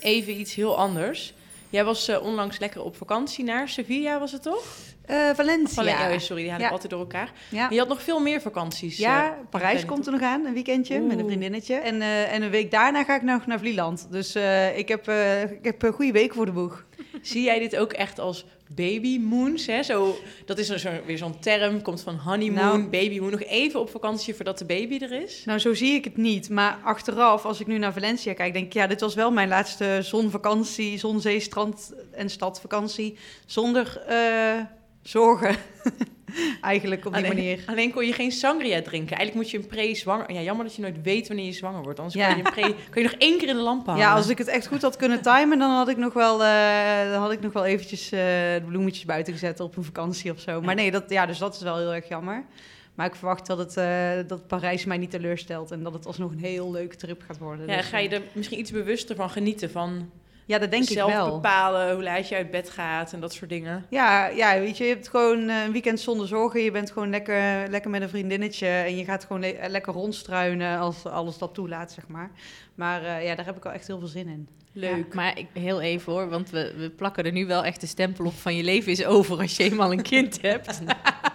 Even 0.00 0.40
iets 0.40 0.54
heel 0.54 0.76
anders. 0.78 1.34
Jij 1.74 1.84
was 1.84 2.08
eh, 2.08 2.22
onlangs 2.22 2.58
lekker 2.58 2.82
op 2.82 2.96
vakantie 2.96 3.44
naar 3.44 3.68
Sevilla, 3.68 4.18
was 4.18 4.32
het 4.32 4.42
toch? 4.42 4.64
Eh 5.06 5.30
Valencia. 5.34 5.74
Vale- 5.82 6.14
oh, 6.14 6.18
sorry, 6.18 6.42
die 6.42 6.50
haal 6.50 6.60
ik 6.60 6.64
Ja. 6.66 6.70
altijd 6.72 6.90
door 6.90 7.00
elkaar. 7.00 7.32
Ja. 7.50 7.66
Je 7.70 7.78
had 7.78 7.88
nog 7.88 8.02
veel 8.02 8.20
meer 8.20 8.40
vakanties. 8.40 8.96
Ja, 8.96 9.24
eh, 9.26 9.30
Parijs 9.50 9.84
komt 9.84 10.06
er 10.06 10.12
nog 10.12 10.22
aan, 10.22 10.44
een 10.46 10.52
weekendje 10.54 11.00
met 11.00 11.18
een 11.18 11.26
vriendinnetje. 11.26 11.74
En, 11.74 12.02
en 12.02 12.42
een 12.42 12.50
week 12.50 12.70
daarna 12.70 13.04
ga 13.04 13.14
ik 13.16 13.22
nog 13.22 13.46
naar 13.46 13.58
Vlieland. 13.58 14.06
Dus 14.10 14.36
ik 14.76 14.88
heb, 14.88 15.08
ik 15.50 15.64
heb 15.64 15.82
een 15.82 15.92
goede 15.92 16.12
week 16.12 16.34
voor 16.34 16.46
de 16.46 16.52
boeg. 16.52 16.84
Zie 17.22 17.42
jij 17.42 17.58
dit 17.58 17.76
ook 17.76 17.92
echt 17.92 18.18
als 18.18 18.44
baby 18.74 19.18
moons? 19.18 19.66
Hè? 19.66 19.82
Zo, 19.82 20.16
dat 20.44 20.58
is 20.58 20.66
zo, 20.68 20.90
weer 21.06 21.18
zo'n 21.18 21.38
term, 21.38 21.82
komt 21.82 22.00
van 22.02 22.16
honeymoon, 22.16 22.78
Nou. 22.78 22.88
baby 22.88 23.18
moon. 23.18 23.30
Nog 23.30 23.42
even 23.42 23.80
op 23.80 23.90
vakantie 23.90 24.34
voordat 24.34 24.58
de 24.58 24.64
baby 24.64 24.98
er 24.98 25.12
is. 25.22 25.42
Nou, 25.44 25.58
zo 25.58 25.74
zie 25.74 25.94
ik 25.94 26.04
het 26.04 26.16
niet. 26.16 26.50
Maar 26.50 26.78
achteraf, 26.84 27.44
als 27.44 27.60
ik 27.60 27.66
nu 27.66 27.78
naar 27.78 27.92
Valencia 27.92 28.32
kijk, 28.32 28.52
denk 28.52 28.66
ik... 28.66 28.72
ja, 28.72 28.86
dit 28.86 29.00
was 29.00 29.14
wel 29.14 29.30
mijn 29.30 29.48
laatste 29.48 29.98
zonvakantie, 30.02 30.98
zon, 30.98 31.20
zee, 31.20 31.40
strand 31.40 31.92
en 32.10 32.30
stadvakantie... 32.30 33.16
zonder 33.46 34.02
eh, 34.06 34.60
zorgen, 35.08 35.56
eigenlijk, 36.60 37.06
op 37.06 37.14
die 37.14 37.24
alleen, 37.24 37.36
manier. 37.36 37.62
alleen 37.66 37.92
kon 37.92 38.06
je 38.06 38.12
geen 38.12 38.32
sangria 38.32 38.82
drinken. 38.82 39.16
Eigenlijk 39.16 39.34
moet 39.34 39.50
je 39.50 39.58
een 39.58 39.66
pre-zwanger... 39.66 40.32
Ja, 40.32 40.40
jammer 40.40 40.64
dat 40.64 40.74
je 40.74 40.82
nooit 40.82 41.02
weet 41.02 41.28
wanneer 41.28 41.46
je 41.46 41.52
zwanger 41.52 41.82
wordt. 41.82 41.98
Anders 41.98 42.18
Ja. 42.18 42.28
kan, 42.28 42.36
je 42.36 42.44
een 42.44 42.52
pre, 42.52 42.74
je 43.00 43.08
nog 43.08 43.18
één 43.18 43.38
keer 43.38 43.48
in 43.48 43.54
de 43.54 43.60
lamp 43.62 43.86
houden. 43.86 44.06
Ja, 44.06 44.14
als 44.14 44.28
ik 44.28 44.38
het 44.38 44.46
echt 44.46 44.66
goed 44.66 44.82
had 44.82 44.96
kunnen 44.96 45.22
timen, 45.22 45.58
dan 45.58 45.70
had 45.70 45.88
ik 45.88 45.96
nog 45.96 46.12
wel, 46.12 46.44
eh, 46.44 47.10
dan 47.10 47.20
had 47.20 47.32
ik 47.32 47.40
nog 47.40 47.52
wel 47.52 47.64
eventjes 47.64 48.04
eh, 48.04 48.20
de 48.20 48.62
bloemetjes 48.66 49.04
buiten 49.04 49.32
gezet 49.32 49.60
op 49.60 49.76
een 49.76 49.84
vakantie 49.84 50.30
of 50.30 50.40
zo. 50.40 50.60
Maar 50.60 50.74
nee, 50.74 50.90
dat, 50.90 51.04
ja, 51.08 51.26
dus 51.26 51.38
dat 51.38 51.54
is 51.54 51.60
wel 51.60 51.76
heel 51.76 51.94
erg 51.94 52.08
jammer. 52.08 52.44
Maar 52.94 53.06
ik 53.06 53.14
verwacht 53.14 53.46
dat, 53.46 53.58
het, 53.58 53.76
eh, 53.76 54.10
dat 54.26 54.46
Parijs 54.46 54.84
mij 54.84 54.96
niet 54.96 55.10
teleurstelt 55.10 55.70
en 55.70 55.82
dat 55.82 55.92
het 55.92 56.06
alsnog 56.06 56.30
een 56.30 56.38
heel 56.38 56.70
leuke 56.70 56.96
trip 56.96 57.22
gaat 57.26 57.38
worden. 57.38 57.66
Ja, 57.66 57.76
Dus, 57.76 57.86
ga 57.86 57.98
je 57.98 58.08
er 58.08 58.22
misschien 58.32 58.58
iets 58.58 58.70
bewuster 58.70 59.16
van 59.16 59.30
genieten. 59.30 59.70
Van 59.70 60.10
ja, 60.46 60.58
dat 60.58 60.70
denk 60.70 60.82
ik 60.82 60.88
zelf 60.88 61.12
wel. 61.12 61.30
bepalen 61.32 61.94
hoe 61.94 62.02
laat 62.02 62.28
je 62.28 62.34
uit 62.36 62.50
bed 62.50 62.70
gaat 62.70 63.12
en 63.12 63.20
dat 63.20 63.32
soort 63.32 63.50
dingen. 63.50 63.84
Ja, 63.90 64.26
ja, 64.26 64.58
weet 64.58 64.76
je, 64.76 64.84
je 64.84 64.90
hebt 64.94 65.08
gewoon 65.08 65.48
eh, 65.48 65.64
een 65.64 65.72
weekend 65.72 66.00
zonder 66.00 66.26
zorgen. 66.28 66.60
Je 66.60 66.70
bent 66.70 66.90
gewoon 66.90 67.10
lekker, 67.10 67.68
lekker 67.68 67.90
met 67.90 68.02
een 68.02 68.08
vriendinnetje 68.08 68.66
en 68.66 68.96
je 68.96 69.04
gaat 69.04 69.24
gewoon 69.24 69.40
le- 69.40 69.48
eh, 69.48 69.70
lekker 69.70 69.92
rondstruinen 69.92 70.78
als 70.78 71.06
alles 71.06 71.38
dat 71.38 71.54
toelaat, 71.54 71.92
zeg 71.92 72.06
maar. 72.08 72.30
Maar 72.74 73.02
eh, 73.04 73.24
ja, 73.26 73.34
daar 73.34 73.44
heb 73.46 73.56
ik 73.56 73.62
wel 73.62 73.72
echt 73.72 73.86
heel 73.86 73.98
veel 73.98 74.08
zin 74.08 74.28
in. 74.28 74.48
Leuk. 74.76 75.14
Maar 75.14 75.38
ik, 75.38 75.46
heel 75.52 75.80
even 75.80 76.12
hoor, 76.12 76.28
want 76.28 76.50
we, 76.50 76.74
we 76.76 76.90
plakken 76.90 77.24
er 77.24 77.32
nu 77.32 77.46
wel 77.46 77.64
echt 77.64 77.80
de 77.80 77.86
stempel 77.86 78.24
op 78.24 78.34
van 78.34 78.56
je 78.56 78.62
leven 78.64 78.92
is 78.92 79.04
over 79.04 79.38
als 79.38 79.56
je 79.56 79.64
eenmaal 79.64 79.92
een 79.92 80.02
kind 80.02 80.42
hebt. 80.42 80.80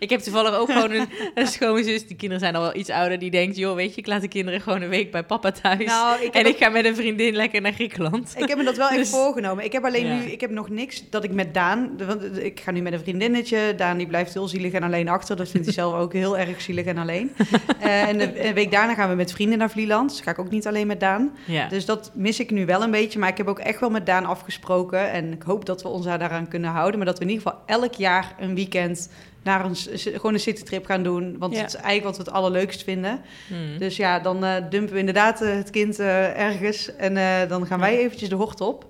ik 0.00 0.10
heb 0.10 0.20
toevallig 0.20 0.54
ook 0.54 0.70
gewoon 0.72 0.90
een, 0.90 1.08
een 1.34 1.46
schoonzus, 1.46 2.06
die 2.06 2.16
kinderen 2.16 2.38
zijn 2.40 2.54
al 2.54 2.62
wel 2.62 2.76
iets 2.76 2.90
ouder, 2.90 3.18
die 3.18 3.30
denkt, 3.30 3.56
joh, 3.56 3.74
weet 3.74 3.94
je, 3.94 4.00
ik 4.00 4.06
laat 4.06 4.20
de 4.20 4.28
kinderen 4.28 4.60
gewoon 4.60 4.82
een 4.82 4.88
week 4.88 5.10
bij 5.10 5.24
papa 5.24 5.50
thuis. 5.52 5.84
Nou, 5.84 6.22
ik 6.22 6.34
en 6.34 6.46
ook- 6.46 6.52
ik 6.52 6.58
ga 6.58 6.68
met 6.68 6.84
een 6.84 6.96
vriendin 6.96 7.34
lekker 7.34 7.60
naar 7.60 7.72
Griekenland. 7.72 8.34
Ik 8.36 8.48
heb 8.48 8.58
me 8.58 8.64
dat 8.64 8.76
wel 8.76 8.88
echt 8.88 8.96
Dus- 8.98 9.10
voorgenomen. 9.10 9.64
Ik 9.64 9.72
heb 9.72 9.84
alleen 9.84 10.06
Ja. 10.06 10.14
nu, 10.14 10.22
ik 10.22 10.40
heb 10.40 10.50
nog 10.50 10.68
niks 10.68 11.04
dat 11.10 11.24
ik 11.24 11.32
met 11.32 11.54
Daan, 11.54 11.90
want 12.06 12.42
ik 12.42 12.60
ga 12.60 12.70
nu 12.70 12.80
met 12.80 12.92
een 12.92 12.98
vriendinnetje. 13.00 13.74
Daan 13.76 13.96
die 13.96 14.06
blijft 14.06 14.34
heel 14.34 14.48
zielig 14.48 14.72
en 14.72 14.82
alleen 14.82 15.08
achter. 15.08 15.36
Dat 15.36 15.48
vindt 15.48 15.66
hij 15.66 15.74
zelf 15.74 15.94
ook 15.94 16.12
heel 16.12 16.38
erg 16.38 16.60
zielig 16.60 16.84
en 16.84 16.98
alleen. 16.98 17.30
Eh, 17.80 18.08
en 18.08 18.18
de- 18.18 18.46
een 18.46 18.54
week 18.54 18.70
daarna 18.70 18.94
gaan 18.94 19.08
we 19.08 19.14
met 19.14 19.32
vrienden 19.32 19.58
naar 19.58 19.70
Vlieland. 19.70 20.10
Dus 20.10 20.20
ga 20.20 20.30
ik 20.30 20.38
ook 20.38 20.50
niet 20.50 20.66
alleen 20.66 20.86
met 20.86 21.00
Daan. 21.00 21.36
Ja. 21.46 21.68
Dus 21.68 21.84
dat 21.84 22.10
mis 22.14 22.40
ik 22.40 22.50
nu 22.50 22.66
wel 22.66 22.82
een 22.82 22.90
beetje. 22.90 23.18
Maar 23.18 23.28
ik 23.28 23.36
heb 23.36 23.46
ook 23.48 23.58
echt 23.58 23.80
wel 23.80 23.90
met 23.90 24.06
Daan 24.06 24.24
afgesproken. 24.24 25.10
En 25.10 25.32
ik 25.32 25.42
hoop 25.42 25.64
dat 25.66 25.82
we 25.82 25.88
ons 25.88 26.04
daar 26.04 26.18
daaraan 26.18 26.48
kunnen 26.48 26.70
houden. 26.70 26.96
Maar 26.96 27.06
dat 27.06 27.18
we 27.18 27.24
in 27.24 27.30
ieder 27.30 27.46
geval 27.46 27.62
elk 27.66 27.94
jaar 27.94 28.34
een 28.40 28.54
weekend 28.54 29.10
naar 29.42 29.64
een, 29.64 29.76
s- 29.76 29.88
gewoon 30.12 30.34
een 30.34 30.40
citytrip 30.40 30.84
gaan 30.86 31.02
doen. 31.02 31.38
Want 31.38 31.54
Ja. 31.54 31.60
het 31.60 31.68
is 31.68 31.74
eigenlijk 31.74 32.04
wat 32.04 32.16
we 32.16 32.22
het 32.22 32.32
allerleukst 32.32 32.82
vinden. 32.84 33.20
Hmm. 33.48 33.78
Dus 33.78 33.96
ja, 33.96 34.18
dan 34.18 34.44
eh, 34.44 34.54
dumpen 34.70 34.92
we 34.92 34.98
inderdaad 34.98 35.42
eh, 35.42 35.54
het 35.54 35.70
kind 35.70 35.98
eh, 35.98 36.38
ergens. 36.40 36.96
En 36.96 37.16
eh, 37.16 37.48
dan 37.48 37.66
gaan 37.66 37.80
wij 37.80 37.98
eventjes 37.98 38.28
de 38.28 38.34
hort 38.34 38.60
op. 38.60 38.84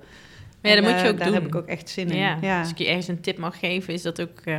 Maar 0.62 0.70
ja, 0.70 0.76
dat 0.80 0.84
En, 0.86 0.92
moet 0.92 1.02
je 1.02 1.08
ook 1.08 1.16
daar 1.16 1.26
doen. 1.26 1.34
heb 1.34 1.46
ik 1.46 1.54
ook 1.54 1.66
echt 1.66 1.88
zin 1.90 2.10
in. 2.10 2.16
Ja, 2.16 2.38
Ja. 2.40 2.60
Als 2.60 2.70
ik 2.70 2.78
je 2.78 2.86
ergens 2.86 3.08
een 3.08 3.20
tip 3.20 3.38
mag 3.38 3.58
geven, 3.58 3.94
is 3.94 4.02
dat 4.02 4.20
ook... 4.20 4.40
eh, 4.44 4.58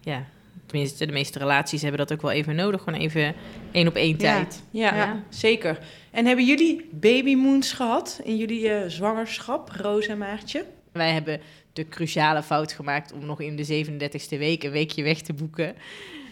ja, 0.00 0.24
tenminste, 0.66 1.06
de 1.06 1.12
meeste 1.12 1.38
relaties 1.38 1.82
hebben 1.82 1.98
dat 2.00 2.12
ook 2.12 2.22
wel 2.22 2.30
even 2.30 2.54
nodig. 2.54 2.82
Gewoon 2.82 3.00
even 3.00 3.34
één 3.72 3.88
op 3.88 3.94
één 3.94 4.10
Ja. 4.10 4.16
tijd. 4.16 4.62
Ja, 4.70 4.94
Ja. 4.94 5.22
zeker. 5.28 5.78
En 6.10 6.26
hebben 6.26 6.44
jullie 6.46 6.88
baby 6.92 7.34
moons 7.34 7.72
gehad 7.72 8.20
in 8.24 8.36
jullie 8.36 8.68
eh, 8.70 8.88
zwangerschap, 8.88 9.70
Roos 9.80 10.06
en 10.06 10.18
Maartje? 10.18 10.64
Wij 10.92 11.12
hebben 11.12 11.40
de 11.78 11.88
cruciale 11.88 12.42
fout 12.42 12.72
gemaakt 12.72 13.12
om 13.12 13.26
nog 13.26 13.40
in 13.40 13.56
de 13.56 13.84
37e 13.84 14.38
week 14.38 14.62
een 14.62 14.70
weekje 14.70 15.02
weg 15.02 15.20
te 15.20 15.32
boeken. 15.32 15.74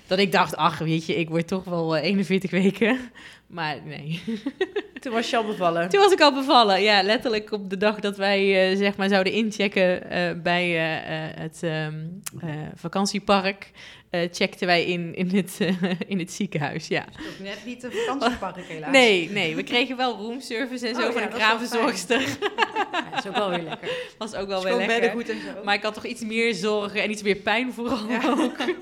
Dat 0.07 0.19
ik 0.19 0.33
dacht, 0.33 0.57
ach, 0.57 0.79
weet 0.79 1.07
je, 1.07 1.17
ik 1.17 1.29
word 1.29 1.49
toch 1.49 1.65
wel 1.65 1.97
eh, 1.97 2.05
41 2.05 2.51
weken. 2.51 2.99
Maar 3.47 3.77
nee. 3.85 4.23
Toen 5.01 5.13
was 5.13 5.31
je 5.31 5.37
al 5.37 5.45
bevallen. 5.47 5.89
Toen 5.89 6.01
was 6.01 6.13
ik 6.13 6.21
al 6.21 6.33
bevallen. 6.35 6.83
Ja, 6.83 7.03
letterlijk 7.03 7.53
op 7.53 7.71
de 7.71 7.77
dag 7.77 8.01
dat 8.01 8.17
wij 8.17 8.71
eh, 8.71 8.77
zeg 8.77 8.97
maar 8.97 9.09
zouden 9.09 9.33
inchecken 9.33 10.11
eh, 10.11 10.31
bij 10.43 10.77
eh, 10.77 11.41
het 11.41 11.59
ehm, 11.63 11.95
eh, 12.41 12.49
vakantiepark. 12.75 13.71
eh, 14.11 14.21
checkten 14.33 14.67
wij 14.67 14.85
in, 14.85 15.15
in, 15.15 15.29
het, 15.37 15.59
in 16.07 16.19
het 16.19 16.33
ziekenhuis, 16.33 16.89
ja. 16.89 17.05
Dat 17.05 17.25
is 17.39 17.39
net 17.43 17.59
niet 17.65 17.83
een 17.83 17.93
vakantiepark 17.93 18.57
helaas. 18.69 18.91
Nee, 18.93 19.31
nee, 19.31 19.55
we 19.57 19.63
kregen 19.63 19.97
wel 19.97 20.17
roomservice 20.17 20.89
en 20.89 20.95
zo 20.95 21.07
Oh 21.07 21.13
van 21.13 21.23
ja, 21.23 21.29
de 21.29 21.35
kraamverzorgster. 21.35 22.21
ja, 22.93 23.11
dat 23.15 23.25
is 23.25 23.27
ook 23.31 23.37
wel 23.37 23.51
weer 23.51 23.63
lekker. 23.63 23.89
Was 24.19 24.35
ook 24.35 24.49
wel 24.49 24.63
wel 24.63 24.77
lekker. 24.77 25.01
beddengoed 25.01 25.29
en 25.29 25.37
zo. 25.41 25.65
Maar 25.65 25.75
ik 25.75 25.83
had 25.83 25.95
toch 25.95 26.07
iets 26.07 26.23
meer 26.25 26.55
zorgen 26.55 27.03
en 27.03 27.11
iets 27.11 27.23
meer 27.23 27.37
pijn 27.37 27.73
vooral 27.73 28.09
Ja. 28.09 28.21
ook. 28.39 28.57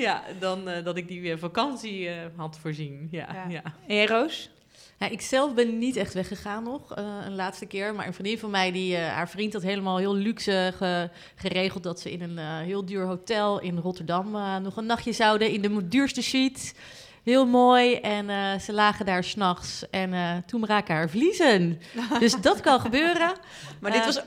ja, 0.00 0.22
dan 0.38 0.68
eh, 0.68 0.84
dat 0.84 0.96
ik 0.96 1.08
die 1.08 1.32
eh, 1.32 1.38
vakantie 1.38 2.08
eh, 2.08 2.14
had 2.36 2.58
voorzien. 2.60 3.08
Ja, 3.10 3.26
Ja. 3.32 3.44
ja. 3.48 3.62
En 3.86 3.94
jij, 3.94 4.06
Roos? 4.06 4.50
Ja, 4.98 5.08
ik 5.08 5.20
zelf 5.20 5.54
ben 5.54 5.78
niet 5.78 5.96
echt 5.96 6.14
weggegaan 6.14 6.62
nog, 6.62 6.94
eh, 6.94 7.04
een 7.26 7.34
laatste 7.34 7.66
keer. 7.66 7.94
Maar 7.94 8.06
een 8.06 8.14
vriendin 8.14 8.38
van 8.38 8.50
mij, 8.50 8.72
die, 8.72 8.96
eh, 8.96 9.08
haar 9.12 9.28
vriend 9.28 9.52
had 9.52 9.62
helemaal 9.62 9.96
heel 9.98 10.14
luxe 10.14 10.72
ge- 10.76 11.10
geregeld... 11.34 11.82
dat 11.82 12.00
ze 12.00 12.10
in 12.12 12.22
een 12.22 12.38
eh, 12.38 12.56
heel 12.58 12.84
duur 12.84 13.04
hotel 13.06 13.60
in 13.60 13.78
Rotterdam 13.78 14.34
eh, 14.36 14.56
nog 14.56 14.76
een 14.76 14.86
nachtje 14.86 15.12
zouden... 15.12 15.50
in 15.50 15.62
de 15.62 15.88
duurste 15.88 16.22
suite. 16.22 16.72
Heel 17.22 17.46
mooi. 17.46 17.94
En 17.94 18.30
eh, 18.30 18.58
ze 18.58 18.72
lagen 18.72 19.06
daar 19.06 19.24
s'nachts 19.24 19.90
en 19.90 20.12
eh, 20.12 20.36
toen 20.46 20.60
braken 20.60 20.94
haar 20.94 21.10
vliezen. 21.10 21.80
dus 22.20 22.40
dat 22.40 22.60
kan 22.60 22.80
gebeuren. 22.80 23.32
Maar 23.80 23.92
dit 23.92 24.04
was 24.04 24.20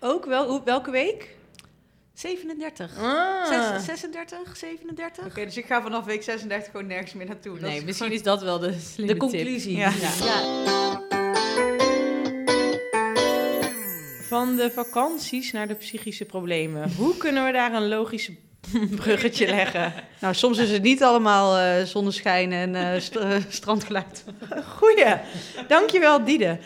ook 0.00 0.24
wel... 0.24 0.48
hoe- 0.48 0.62
Welke 0.64 0.90
week? 0.90 1.36
37. 2.22 2.90
Ah. 2.98 3.46
Zes- 3.46 3.84
36, 3.84 4.56
37? 4.56 5.24
Oké, 5.26 5.44
dus 5.44 5.56
ik 5.56 5.66
ga 5.66 5.82
vanaf 5.82 6.04
week 6.04 6.22
36 6.22 6.70
gewoon 6.70 6.86
nergens 6.86 7.12
meer 7.12 7.26
naartoe. 7.26 7.58
Dat 7.58 7.68
Nee, 7.68 7.78
is 7.78 7.84
misschien 7.84 8.12
is 8.12 8.22
dat 8.22 8.42
wel 8.42 8.58
de 8.58 8.72
slimme 8.92 9.12
De 9.14 9.18
tip. 9.18 9.30
conclusie. 9.30 9.76
Ja. 9.76 9.90
Van 14.28 14.56
de 14.56 14.70
vakanties 14.74 15.52
naar 15.52 15.68
de 15.68 15.74
psychische 15.74 16.24
problemen. 16.24 16.90
Hoe 16.96 17.16
kunnen 17.16 17.44
we 17.46 17.52
daar 17.52 17.72
een 17.72 17.88
logisch 17.88 18.30
bruggetje 19.00 19.46
leggen? 19.46 19.92
Nou, 20.20 20.34
soms 20.34 20.58
is 20.58 20.70
het 20.70 20.82
niet 20.82 21.02
allemaal 21.02 21.56
eh, 21.58 21.84
zonneschijn 21.84 22.52
en 22.52 22.74
eh, 22.74 23.00
st- 23.00 23.16
eh, 23.16 23.36
strandgeluid. 23.48 24.24
Goeie. 24.76 25.14
Dankjewel, 25.68 26.24
Diede. 26.24 26.58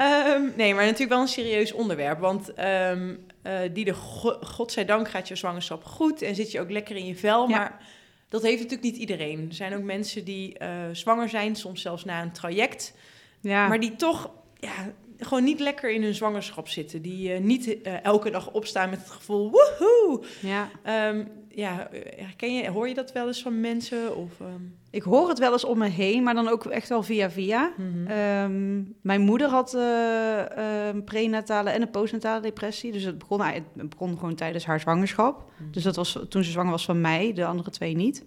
Ehm, 0.00 0.42
nee, 0.56 0.74
maar 0.74 0.84
natuurlijk 0.84 1.10
wel 1.10 1.20
een 1.20 1.28
serieus 1.28 1.72
onderwerp. 1.72 2.18
Want 2.18 2.54
ehm 2.54 3.14
eh 3.42 3.58
Diede, 3.72 3.94
go- 3.94 4.38
godzijdank 4.42 5.08
gaat 5.08 5.28
je 5.28 5.36
zwangerschap 5.36 5.84
goed 5.84 6.22
en 6.22 6.34
zit 6.34 6.50
je 6.52 6.60
ook 6.60 6.70
lekker 6.70 6.96
in 6.96 7.06
je 7.06 7.16
vel. 7.16 7.48
Ja. 7.48 7.56
Maar 7.56 7.80
dat 8.28 8.42
heeft 8.42 8.56
natuurlijk 8.62 8.82
niet 8.90 8.96
iedereen. 9.00 9.46
Er 9.48 9.54
zijn 9.54 9.74
ook 9.74 9.82
mensen 9.82 10.24
die 10.24 10.58
eh, 10.58 10.68
zwanger 10.92 11.28
zijn, 11.28 11.56
soms 11.56 11.82
zelfs 11.82 12.04
na 12.04 12.22
een 12.22 12.32
traject. 12.32 12.94
Ja, 13.40 13.68
Maar 13.68 13.80
die 13.80 13.96
toch 13.96 14.30
ja, 14.58 14.92
gewoon 15.20 15.44
niet 15.44 15.60
lekker 15.60 15.90
in 15.90 16.02
hun 16.02 16.14
zwangerschap 16.14 16.68
zitten. 16.68 17.02
Die 17.02 17.32
eh, 17.32 17.40
niet 17.40 17.82
eh, 17.82 18.04
elke 18.04 18.30
dag 18.30 18.50
opstaan 18.50 18.90
met 18.90 18.98
het 18.98 19.10
gevoel, 19.10 19.50
woehoe. 19.50 20.24
ja. 20.40 20.68
Ehm, 20.82 21.24
ja, 21.48 21.88
eh, 21.88 22.24
herken 22.24 22.54
je, 22.54 22.70
hoor 22.70 22.88
je 22.88 22.94
dat 22.94 23.12
wel 23.12 23.26
eens 23.26 23.42
van 23.42 23.60
mensen? 23.60 24.16
Of, 24.16 24.40
ehm, 24.40 24.62
ik 24.90 25.02
hoor 25.02 25.28
het 25.28 25.38
wel 25.38 25.52
eens 25.52 25.64
om 25.64 25.78
me 25.78 25.88
heen, 25.88 26.22
maar 26.22 26.34
dan 26.34 26.48
ook 26.48 26.64
echt 26.64 26.88
wel 26.88 27.02
via 27.02 27.30
via. 27.30 27.72
mhm. 27.76 28.06
Ehm, 28.06 28.82
mijn 29.00 29.20
moeder 29.20 29.48
had 29.48 29.72
een 29.72 31.04
prenatale 31.04 31.70
en 31.70 31.82
een 31.82 31.90
postnatale 31.90 32.40
depressie. 32.40 32.92
Dus 32.92 33.02
het 33.02 33.18
begon, 33.18 33.40
het 33.42 33.88
begon 33.88 34.18
gewoon 34.18 34.34
tijdens 34.34 34.64
haar 34.64 34.80
zwangerschap. 34.80 35.50
Mhm. 35.56 35.70
Dus 35.70 35.82
dat 35.82 35.96
was 35.96 36.18
toen 36.28 36.44
ze 36.44 36.50
zwanger 36.50 36.70
was 36.70 36.84
van 36.84 37.00
mij, 37.00 37.32
de 37.32 37.44
andere 37.44 37.70
twee 37.70 37.96
niet. 37.96 38.24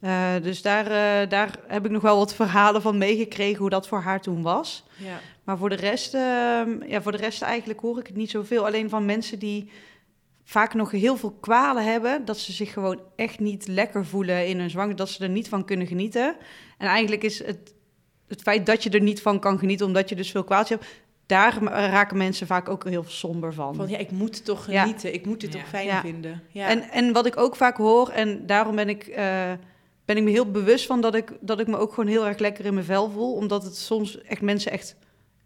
Eh, 0.00 0.32
dus 0.42 0.62
daar, 0.62 0.84
eh, 0.86 1.28
daar 1.28 1.58
heb 1.66 1.84
ik 1.84 1.90
nog 1.90 2.02
wel 2.02 2.16
wat 2.16 2.34
verhalen 2.34 2.82
van 2.82 2.98
meegekregen 2.98 3.58
hoe 3.58 3.70
dat 3.70 3.88
voor 3.88 4.00
haar 4.00 4.20
toen 4.20 4.42
was. 4.42 4.84
ja. 4.96 5.20
Maar 5.44 5.58
voor 5.58 5.68
de 5.68 5.74
rest, 5.76 6.14
ehm, 6.14 6.82
ja, 6.86 7.02
voor 7.02 7.12
de 7.12 7.18
rest 7.18 7.42
eigenlijk 7.42 7.80
hoor 7.80 7.98
ik 7.98 8.06
het 8.06 8.16
niet 8.16 8.30
zoveel. 8.30 8.66
Alleen 8.66 8.88
van 8.88 9.04
mensen 9.04 9.38
die 9.38 9.70
vaak 10.44 10.74
nog 10.74 10.90
heel 10.90 11.16
veel 11.16 11.36
kwalen 11.40 11.84
hebben, 11.84 12.24
dat 12.24 12.38
ze 12.38 12.52
zich 12.52 12.72
gewoon 12.72 13.00
echt 13.16 13.38
niet 13.38 13.66
lekker 13.66 14.06
voelen 14.06 14.46
in 14.48 14.58
hun 14.58 14.70
zwanger, 14.70 14.96
dat 14.96 15.08
ze 15.08 15.22
er 15.22 15.28
niet 15.30 15.48
van 15.48 15.64
kunnen 15.64 15.86
genieten. 15.86 16.36
En 16.78 16.86
eigenlijk 16.88 17.22
is 17.22 17.44
het, 17.46 17.74
het 18.28 18.42
feit 18.42 18.66
dat 18.66 18.82
je 18.82 18.90
er 18.90 19.00
niet 19.02 19.22
van 19.22 19.38
kan 19.40 19.58
genieten, 19.58 19.86
omdat 19.86 20.08
je 20.08 20.14
dus 20.16 20.30
veel 20.30 20.44
kwaaltjes 20.44 20.78
hebt, 20.78 20.90
daar 21.26 21.62
raken 21.90 22.16
mensen 22.16 22.46
vaak 22.46 22.68
ook 22.68 22.84
heel 22.88 23.04
somber 23.06 23.54
van. 23.54 23.74
Van 23.74 23.88
ja, 23.88 23.98
ik 23.98 24.10
moet 24.10 24.44
toch 24.44 24.70
Ja. 24.70 24.80
genieten. 24.82 25.14
Ik 25.14 25.26
moet 25.26 25.40
dit 25.40 25.52
Ja. 25.52 25.58
toch 25.60 25.68
fijn 25.68 25.86
Ja. 25.86 26.00
vinden. 26.00 26.42
Ja. 26.50 26.66
En, 26.68 26.82
en 26.90 27.12
wat 27.12 27.26
ik 27.26 27.36
ook 27.36 27.56
vaak 27.56 27.76
hoor, 27.76 28.08
en 28.08 28.46
daarom 28.46 28.76
ben 28.76 28.88
ik, 28.88 29.06
eh, 29.06 29.52
ben 30.10 30.18
ik 30.18 30.24
me 30.24 30.30
heel 30.30 30.50
bewust 30.50 30.86
van 30.86 31.00
dat 31.00 31.14
ik, 31.14 31.32
dat 31.40 31.60
ik 31.60 31.66
me 31.66 31.76
ook 31.76 31.92
gewoon 31.92 32.10
heel 32.10 32.26
erg 32.26 32.38
lekker 32.38 32.64
in 32.64 32.74
mijn 32.74 32.86
vel 32.86 33.10
voel, 33.10 33.34
omdat 33.34 33.62
het 33.62 33.76
soms 33.76 34.22
echt 34.22 34.40
mensen 34.40 34.72
echt, 34.72 34.96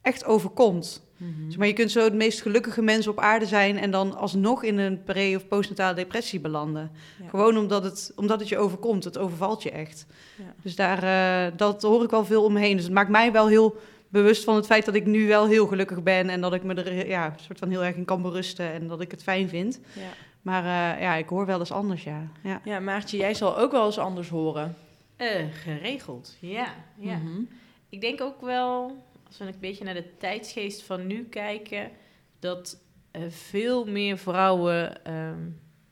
echt 0.02 0.24
overkomt. 0.24 1.02
Zeg 1.48 1.58
maar 1.58 1.66
je 1.66 1.72
kunt 1.72 1.90
zo 1.90 2.04
het 2.04 2.14
meest 2.14 2.42
gelukkige 2.42 2.82
mens 2.82 3.06
op 3.06 3.18
aarde 3.18 3.46
zijn 3.46 3.78
en 3.78 3.90
dan 3.90 4.16
alsnog 4.16 4.62
in 4.62 4.78
een 4.78 5.02
pre- 5.02 5.34
of 5.36 5.48
postnatale 5.48 5.94
depressie 5.94 6.40
belanden. 6.40 6.90
Ja. 7.22 7.28
Gewoon 7.28 7.56
omdat 7.56 7.84
het, 7.84 8.12
omdat 8.16 8.40
het 8.40 8.48
je 8.48 8.58
overkomt. 8.58 9.04
Het 9.04 9.18
overvalt 9.18 9.62
je 9.62 9.70
echt. 9.70 10.06
Ja. 10.36 10.54
Dus 10.62 10.76
daar, 10.76 11.02
eh, 11.02 11.52
dat 11.56 11.82
hoor 11.82 12.02
ik 12.04 12.10
wel 12.10 12.24
veel 12.24 12.44
omheen. 12.44 12.76
Dus 12.76 12.84
het 12.84 12.94
maakt 12.94 13.10
mij 13.10 13.32
wel 13.32 13.48
heel 13.48 13.76
bewust 14.08 14.44
van 14.44 14.56
het 14.56 14.66
feit 14.66 14.84
dat 14.84 14.94
ik 14.94 15.06
nu 15.06 15.26
wel 15.26 15.46
heel 15.46 15.66
gelukkig 15.66 16.02
ben 16.02 16.28
en 16.28 16.40
dat 16.40 16.54
ik 16.54 16.62
me 16.62 16.74
er 16.74 17.06
ja, 17.08 17.34
soort 17.40 17.58
van 17.58 17.70
heel 17.70 17.84
erg 17.84 17.96
in 17.96 18.04
kan 18.04 18.22
berusten 18.22 18.72
en 18.72 18.86
dat 18.86 19.00
ik 19.00 19.10
het 19.10 19.22
fijn 19.22 19.48
vind. 19.48 19.80
Ja. 19.92 20.02
Maar 20.44 20.62
eh, 20.94 21.02
ja, 21.02 21.14
ik 21.14 21.28
hoor 21.28 21.46
wel 21.46 21.58
eens 21.58 21.72
anders, 21.72 22.04
ja. 22.04 22.28
ja. 22.42 22.60
ja, 22.64 22.80
Maartje, 22.80 23.16
jij 23.16 23.34
zal 23.34 23.58
ook 23.58 23.72
wel 23.72 23.86
eens 23.86 23.98
anders 23.98 24.28
horen. 24.28 24.76
Eh, 25.16 25.44
geregeld, 25.52 26.36
ja. 26.40 26.74
ja. 26.96 27.16
Mhm. 27.16 27.40
Ik 27.88 28.00
denk 28.00 28.20
ook 28.20 28.40
wel, 28.40 29.02
als 29.26 29.38
we 29.38 29.44
een 29.44 29.54
beetje 29.60 29.84
naar 29.84 29.94
de 29.94 30.16
tijdsgeest 30.18 30.82
van 30.82 31.06
nu 31.06 31.24
kijken, 31.24 31.90
dat 32.38 32.80
eh, 33.10 33.22
veel 33.28 33.84
meer 33.84 34.18
vrouwen, 34.18 35.04
ehm, 35.04 35.40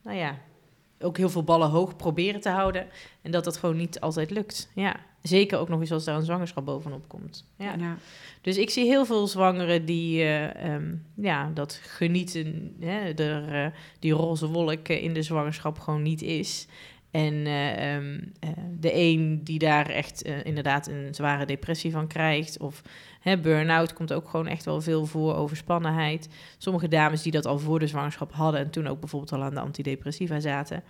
nou 0.03 0.17
ja, 0.17 0.37
ook 0.99 1.17
heel 1.17 1.29
veel 1.29 1.43
ballen 1.43 1.69
hoog 1.69 1.95
proberen 1.95 2.41
te 2.41 2.49
houden. 2.49 2.87
En 3.21 3.31
dat 3.31 3.43
dat 3.43 3.57
gewoon 3.57 3.77
niet 3.77 3.99
altijd 3.99 4.31
lukt. 4.31 4.71
Ja. 4.75 4.95
Zeker 5.23 5.59
ook 5.59 5.69
nog 5.69 5.79
eens 5.79 5.91
als 5.91 6.03
daar 6.03 6.15
een 6.15 6.23
zwangerschap 6.23 6.65
bovenop 6.65 7.07
komt. 7.07 7.45
Ja. 7.57 7.75
Ja. 7.77 7.97
Dus 8.41 8.57
ik 8.57 8.69
zie 8.69 8.85
heel 8.85 9.05
veel 9.05 9.27
zwangeren 9.27 9.85
die 9.85 10.21
eh, 10.21 10.73
ehm, 10.73 10.95
ja, 11.15 11.51
dat 11.53 11.79
genieten, 11.83 12.75
hè, 12.79 13.13
er, 13.13 13.65
eh, 13.65 13.71
die 13.99 14.11
roze 14.13 14.47
wolk 14.47 14.87
eh, 14.87 15.03
in 15.03 15.13
de 15.13 15.21
zwangerschap 15.21 15.79
gewoon 15.79 16.01
niet 16.01 16.21
is. 16.21 16.67
En 17.13 17.45
eh, 17.45 17.95
ehm, 17.95 18.19
eh, 18.39 18.49
de 18.79 18.93
een 18.93 19.43
die 19.43 19.59
daar 19.59 19.89
echt 19.89 20.21
inderdaad 20.21 20.87
een 20.87 21.15
zware 21.15 21.45
depressie 21.45 21.91
van 21.91 22.07
krijgt. 22.07 22.59
Of 22.59 22.81
hè, 23.19 23.39
burn-out 23.39 23.93
komt 23.93 24.13
ook 24.13 24.29
gewoon 24.29 24.47
echt 24.47 24.65
wel 24.65 24.81
veel 24.81 25.05
voor, 25.05 25.35
overspannenheid. 25.35 26.29
Sommige 26.57 26.87
dames 26.87 27.21
die 27.21 27.31
dat 27.31 27.45
al 27.45 27.59
voor 27.59 27.79
de 27.79 27.87
zwangerschap 27.87 28.33
hadden 28.33 28.59
en 28.59 28.69
toen 28.69 28.87
ook 28.87 28.99
bijvoorbeeld 28.99 29.31
al 29.31 29.43
aan 29.43 29.53
de 29.53 29.59
antidepressiva 29.59 30.39
zaten. 30.39 30.83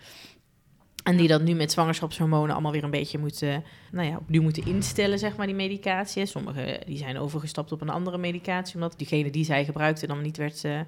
En 1.04 1.16
die 1.16 1.28
dat 1.28 1.42
nu 1.42 1.54
met 1.54 1.72
zwangerschapshormonen 1.72 2.52
allemaal 2.52 2.72
weer 2.72 2.84
een 2.84 2.90
beetje 2.90 3.18
moeten, 3.18 3.64
nou 3.92 4.08
ja, 4.08 4.16
opnieuw 4.16 4.42
moeten 4.42 4.66
instellen, 4.66 5.18
zeg 5.18 5.36
maar, 5.36 5.46
die 5.46 5.54
medicatie. 5.54 6.26
Sommigen 6.26 6.80
die 6.86 6.98
zijn 6.98 7.18
overgestapt 7.18 7.72
op 7.72 7.80
een 7.80 7.88
andere 7.88 8.18
medicatie, 8.18 8.74
omdat 8.74 8.94
diegene 8.96 9.30
die 9.30 9.44
zij 9.44 9.64
gebruikten 9.64 10.08
dan 10.08 10.22
niet 10.22 10.36
werd 10.36 10.64
eh, 10.64 10.80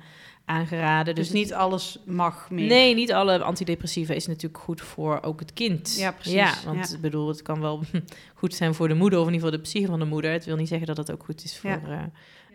aangeraden. 0.44 1.14
Dus, 1.14 1.24
Dus, 1.28 1.34
niet 1.42 1.54
alles 1.54 1.98
mag 2.04 2.50
meer. 2.50 2.66
Nee, 2.68 2.94
niet 2.94 3.12
alle 3.12 3.42
antidepressiva 3.42 4.14
is 4.14 4.26
natuurlijk 4.26 4.62
goed 4.62 4.80
voor 4.80 5.22
ook 5.22 5.40
het 5.40 5.52
kind. 5.52 5.96
Ja, 5.98 6.12
precies. 6.12 6.32
Ja, 6.32 6.54
want 6.64 6.88
Ja. 6.88 6.94
ik 6.94 7.00
bedoel, 7.00 7.28
het 7.28 7.42
kan 7.42 7.60
wel 7.60 7.82
goed 8.34 8.54
zijn 8.54 8.74
voor 8.74 8.88
de 8.88 8.94
moeder, 8.94 9.18
of 9.20 9.26
in 9.26 9.32
ieder 9.32 9.46
geval 9.48 9.62
de 9.62 9.68
psyche 9.68 9.86
van 9.86 9.98
de 9.98 10.04
moeder. 10.04 10.30
Het 10.32 10.44
wil 10.44 10.56
niet 10.56 10.68
zeggen 10.68 10.86
dat 10.86 10.96
het 10.96 11.12
ook 11.12 11.24
goed 11.24 11.44
is 11.44 11.58
voor 11.58 11.70
Ja. 11.70 11.80
eh, 11.88 11.98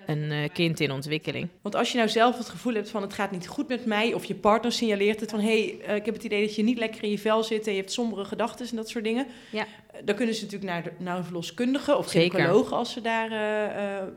een 0.05 0.31
eh, 0.31 0.49
kind 0.53 0.79
in 0.79 0.91
ontwikkeling. 0.91 1.47
Want 1.61 1.75
als 1.75 1.91
je 1.91 1.97
nou 1.97 2.09
zelf 2.09 2.37
het 2.37 2.49
gevoel 2.49 2.73
hebt 2.73 2.89
van 2.89 3.01
het 3.01 3.13
gaat 3.13 3.31
niet 3.31 3.47
goed 3.47 3.67
met 3.67 3.85
mij, 3.85 4.13
of 4.13 4.25
je 4.25 4.35
partner 4.35 4.71
signaleert 4.71 5.19
het 5.19 5.29
van 5.29 5.39
hé, 5.39 5.45
hey, 5.45 5.79
eh, 5.85 5.95
ik 5.95 6.05
heb 6.05 6.13
het 6.13 6.23
idee 6.23 6.45
dat 6.45 6.55
je 6.55 6.63
niet 6.63 6.77
lekker 6.77 7.03
in 7.03 7.09
je 7.09 7.19
vel 7.19 7.43
zit 7.43 7.67
en 7.67 7.73
je 7.73 7.79
hebt 7.79 7.91
sombere 7.91 8.25
gedachten 8.25 8.69
en 8.69 8.75
dat 8.75 8.89
soort 8.89 9.03
dingen. 9.03 9.27
Ja. 9.51 9.65
Eh, 9.91 10.01
Dan 10.05 10.15
kunnen 10.15 10.35
ze 10.35 10.43
natuurlijk 10.43 10.71
naar, 10.71 10.83
de, 10.83 10.91
naar 10.97 11.17
een 11.17 11.23
verloskundige 11.23 11.97
of 11.97 12.07
gynaecoloog 12.07 12.71
als 12.71 12.91
ze 12.93 13.01
daar 13.01 13.29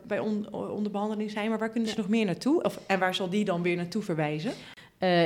bij 0.07 0.19
on- 0.19 0.53
onder 0.53 0.93
behandeling 0.93 1.31
zijn. 1.31 1.49
Maar 1.49 1.59
waar 1.59 1.71
kunnen 1.71 1.91
ze 1.91 1.97
nog 1.97 2.09
meer 2.09 2.25
naartoe? 2.25 2.63
Of, 2.63 2.79
en 2.87 2.99
waar 2.99 3.15
zal 3.15 3.29
die 3.29 3.45
dan 3.45 3.63
weer 3.63 3.77
naartoe 3.77 4.03
verwijzen? 4.03 4.53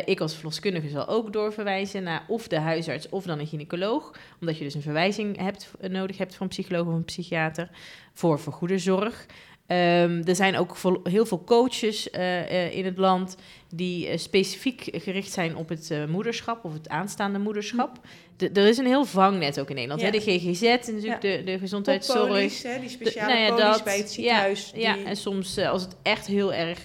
Ik 0.05 0.21
als 0.21 0.35
verloskundige 0.35 0.89
zal 0.89 1.09
ook 1.09 1.33
doorverwijzen 1.33 2.03
naar 2.03 2.25
of 2.29 2.49
de 2.49 2.59
huisarts 2.59 3.09
of 3.09 3.25
dan 3.25 3.39
een 3.39 3.47
gynaecoloog. 3.47 4.13
Omdat 4.41 4.59
je 4.59 4.65
dus 4.65 4.75
een 4.75 4.83
verwijzing 4.83 5.37
hebt, 5.37 5.71
nodig 5.81 6.19
hebt 6.19 6.35
van 6.35 6.43
een 6.43 6.53
psycholoog 6.53 6.87
of 6.87 6.93
een 6.93 7.05
psychiater 7.05 7.71
voor 8.13 8.41
vergoede 8.41 8.79
zorg. 8.79 9.27
Ehm, 9.69 10.23
er 10.25 10.35
zijn 10.37 10.57
ook 10.57 10.77
vol- 10.77 11.01
heel 11.03 11.27
veel 11.27 11.45
coaches 11.45 12.11
eh, 12.11 12.41
eh, 12.67 12.75
in 12.77 12.85
het 12.85 12.99
land 12.99 13.37
die 13.75 14.07
eh, 14.09 14.19
specifiek 14.19 14.89
gericht 14.93 15.33
zijn 15.33 15.57
op 15.57 15.69
het 15.69 15.93
moederschap 16.09 16.65
of 16.65 16.73
het 16.73 16.89
aanstaande 16.89 17.39
moederschap. 17.39 18.01
De- 18.37 18.51
er 18.51 18.67
is 18.69 18.79
een 18.79 18.87
heel 18.87 19.05
vangnet 19.05 19.61
ook 19.61 19.69
in 19.69 19.75
Nederland. 19.75 20.01
Ja. 20.01 20.07
Hè? 20.07 20.13
De 20.13 20.21
GGZ 20.21 20.63
en 20.63 20.95
natuurlijk 20.95 21.21
de, 21.21 21.43
de 21.45 21.59
gezondheidszorg. 21.59 22.63
Hè, 22.63 22.81
die 22.81 22.89
speciale 22.89 23.33
nou 23.33 23.41
ja, 23.45 23.49
polies 23.49 23.65
dat, 23.65 23.85
bij 23.85 23.97
het 23.99 24.11
ziekenhuis. 24.11 24.73
Ja, 24.75 24.95
die- 24.95 25.05
en 25.05 25.17
soms 25.17 25.59
als 25.59 25.83
het 25.83 25.97
echt 26.03 26.27
heel 26.27 26.53
erg 26.55 26.85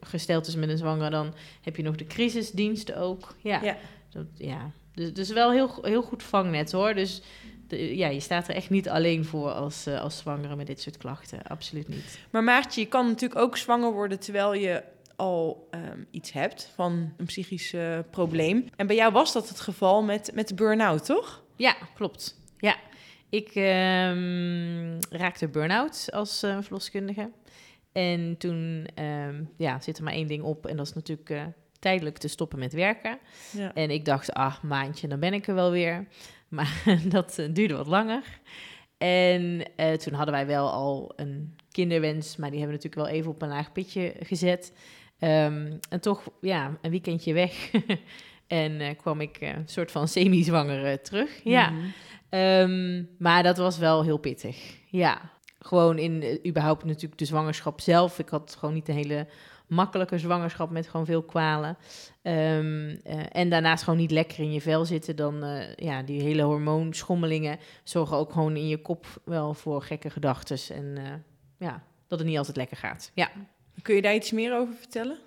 gesteld 0.00 0.46
is 0.46 0.54
met 0.56 0.68
een 0.68 0.78
zwanger, 0.78 1.10
dan 1.10 1.34
heb 1.62 1.76
je 1.76 1.82
nog 1.82 1.96
de 1.96 2.06
crisisdienst 2.06 2.94
ook. 2.94 3.34
Ja, 3.42 3.60
Ja. 3.62 3.76
Dat, 4.12 4.26
ja. 4.34 4.70
Dus, 4.94 5.12
dus 5.12 5.28
wel 5.32 5.52
heel, 5.52 5.78
heel 5.82 6.02
goed 6.02 6.22
vangnet 6.22 6.72
hoor. 6.72 6.94
Dus 6.94 7.22
de, 7.70 7.96
ja, 7.96 8.08
je 8.08 8.20
staat 8.20 8.48
er 8.48 8.54
echt 8.54 8.70
niet 8.70 8.88
alleen 8.88 9.24
voor 9.24 9.50
als, 9.50 9.86
eh, 9.86 10.00
als 10.00 10.18
zwangere 10.18 10.56
met 10.56 10.66
dit 10.66 10.80
soort 10.80 10.96
klachten. 10.96 11.42
Absoluut 11.42 11.88
niet. 11.88 12.18
Maar 12.30 12.44
Maartje, 12.44 12.80
je 12.80 12.86
kan 12.86 13.06
natuurlijk 13.06 13.40
ook 13.40 13.56
zwanger 13.56 13.92
worden 13.92 14.18
terwijl 14.18 14.54
je 14.54 14.82
al 15.16 15.68
ehm, 15.70 16.00
iets 16.10 16.32
hebt 16.32 16.70
van 16.74 17.12
een 17.16 17.26
psychisch 17.26 17.74
probleem. 18.10 18.68
En 18.76 18.86
bij 18.86 18.96
jou 18.96 19.12
was 19.12 19.32
dat 19.32 19.48
het 19.48 19.60
geval 19.60 20.02
met, 20.02 20.30
met 20.34 20.48
de 20.48 20.54
burn-out, 20.54 21.04
toch? 21.04 21.42
Ja, 21.56 21.76
klopt. 21.94 22.38
Ja, 22.58 22.76
ik 23.30 23.54
ehm, 23.54 24.98
raakte 25.10 25.48
burn-out 25.48 26.08
als 26.12 26.42
eh, 26.42 26.58
verloskundige. 26.60 27.30
En 27.92 28.36
toen 28.38 28.86
ja, 29.56 29.80
zit 29.80 29.98
er 29.98 30.04
maar 30.04 30.12
één 30.12 30.26
ding 30.26 30.42
op. 30.42 30.66
En 30.66 30.76
dat 30.76 30.86
is 30.86 30.94
natuurlijk 30.94 31.30
eh, 31.30 31.42
tijdelijk 31.78 32.18
te 32.18 32.28
stoppen 32.28 32.58
met 32.58 32.72
werken. 32.72 33.18
Ja. 33.52 33.74
En 33.74 33.90
ik 33.90 34.04
dacht, 34.04 34.32
ah, 34.32 34.62
maandje, 34.62 35.08
dan 35.08 35.20
ben 35.20 35.34
ik 35.34 35.46
er 35.46 35.54
wel 35.54 35.70
weer. 35.70 36.06
Maar 36.56 37.00
dat 37.08 37.38
eh, 37.38 37.46
duurde 37.52 37.76
wat 37.76 37.86
langer. 37.86 38.40
En 38.98 39.62
eh, 39.76 39.92
toen 39.92 40.12
hadden 40.12 40.34
wij 40.34 40.46
wel 40.46 40.70
al 40.70 41.12
een 41.16 41.56
kinderwens, 41.70 42.36
maar 42.36 42.50
die 42.50 42.58
hebben 42.58 42.76
we 42.76 42.82
natuurlijk 42.82 43.10
wel 43.10 43.20
even 43.20 43.30
op 43.30 43.42
een 43.42 43.48
laag 43.48 43.72
pitje 43.72 44.14
gezet. 44.20 44.72
Ehm, 45.18 45.72
en 45.88 46.00
toch, 46.00 46.28
ja, 46.40 46.78
een 46.82 46.90
weekendje 46.90 47.32
weg. 47.32 47.70
en 48.46 48.80
eh, 48.80 48.96
kwam 48.96 49.20
ik 49.20 49.40
een 49.40 49.68
soort 49.68 49.90
van 49.90 50.08
semi-zwanger 50.08 51.02
terug. 51.02 51.40
Ja. 51.44 51.70
Mhm. 51.70 51.86
Ehm, 52.28 53.04
maar 53.18 53.42
dat 53.42 53.56
was 53.56 53.78
wel 53.78 54.04
heel 54.04 54.18
pittig. 54.18 54.76
Ja, 54.86 55.30
gewoon 55.58 55.98
in 55.98 56.40
überhaupt 56.46 56.84
natuurlijk 56.84 57.18
de 57.18 57.24
zwangerschap 57.24 57.80
zelf. 57.80 58.18
Ik 58.18 58.28
had 58.28 58.56
gewoon 58.58 58.74
niet 58.74 58.88
een 58.88 58.94
hele 58.94 59.26
makkelijke 59.70 60.18
zwangerschap 60.18 60.70
met 60.70 60.88
gewoon 60.88 61.06
veel 61.06 61.22
kwalen. 61.22 61.76
Ehm, 62.22 62.96
eh, 63.04 63.18
en 63.32 63.50
daarnaast 63.50 63.84
gewoon 63.84 63.98
niet 63.98 64.10
lekker 64.10 64.38
in 64.38 64.52
je 64.52 64.60
vel 64.60 64.84
zitten. 64.84 65.16
Dan, 65.16 65.44
eh, 65.44 65.74
ja, 65.74 66.02
die 66.02 66.22
hele 66.22 66.42
hormoonschommelingen 66.42 67.58
zorgen 67.84 68.16
ook 68.16 68.32
gewoon 68.32 68.56
in 68.56 68.68
je 68.68 68.82
kop 68.82 69.06
wel 69.24 69.54
voor 69.54 69.82
gekke 69.82 70.10
gedachten. 70.10 70.76
En 70.76 70.96
eh, 70.96 71.12
ja, 71.58 71.82
dat 72.06 72.18
het 72.18 72.28
niet 72.28 72.38
altijd 72.38 72.56
lekker 72.56 72.76
gaat. 72.76 73.10
Ja. 73.14 73.30
Kun 73.82 73.94
je 73.94 74.02
daar 74.02 74.14
iets 74.14 74.30
meer 74.30 74.56
over 74.56 74.74
vertellen? 74.74 75.18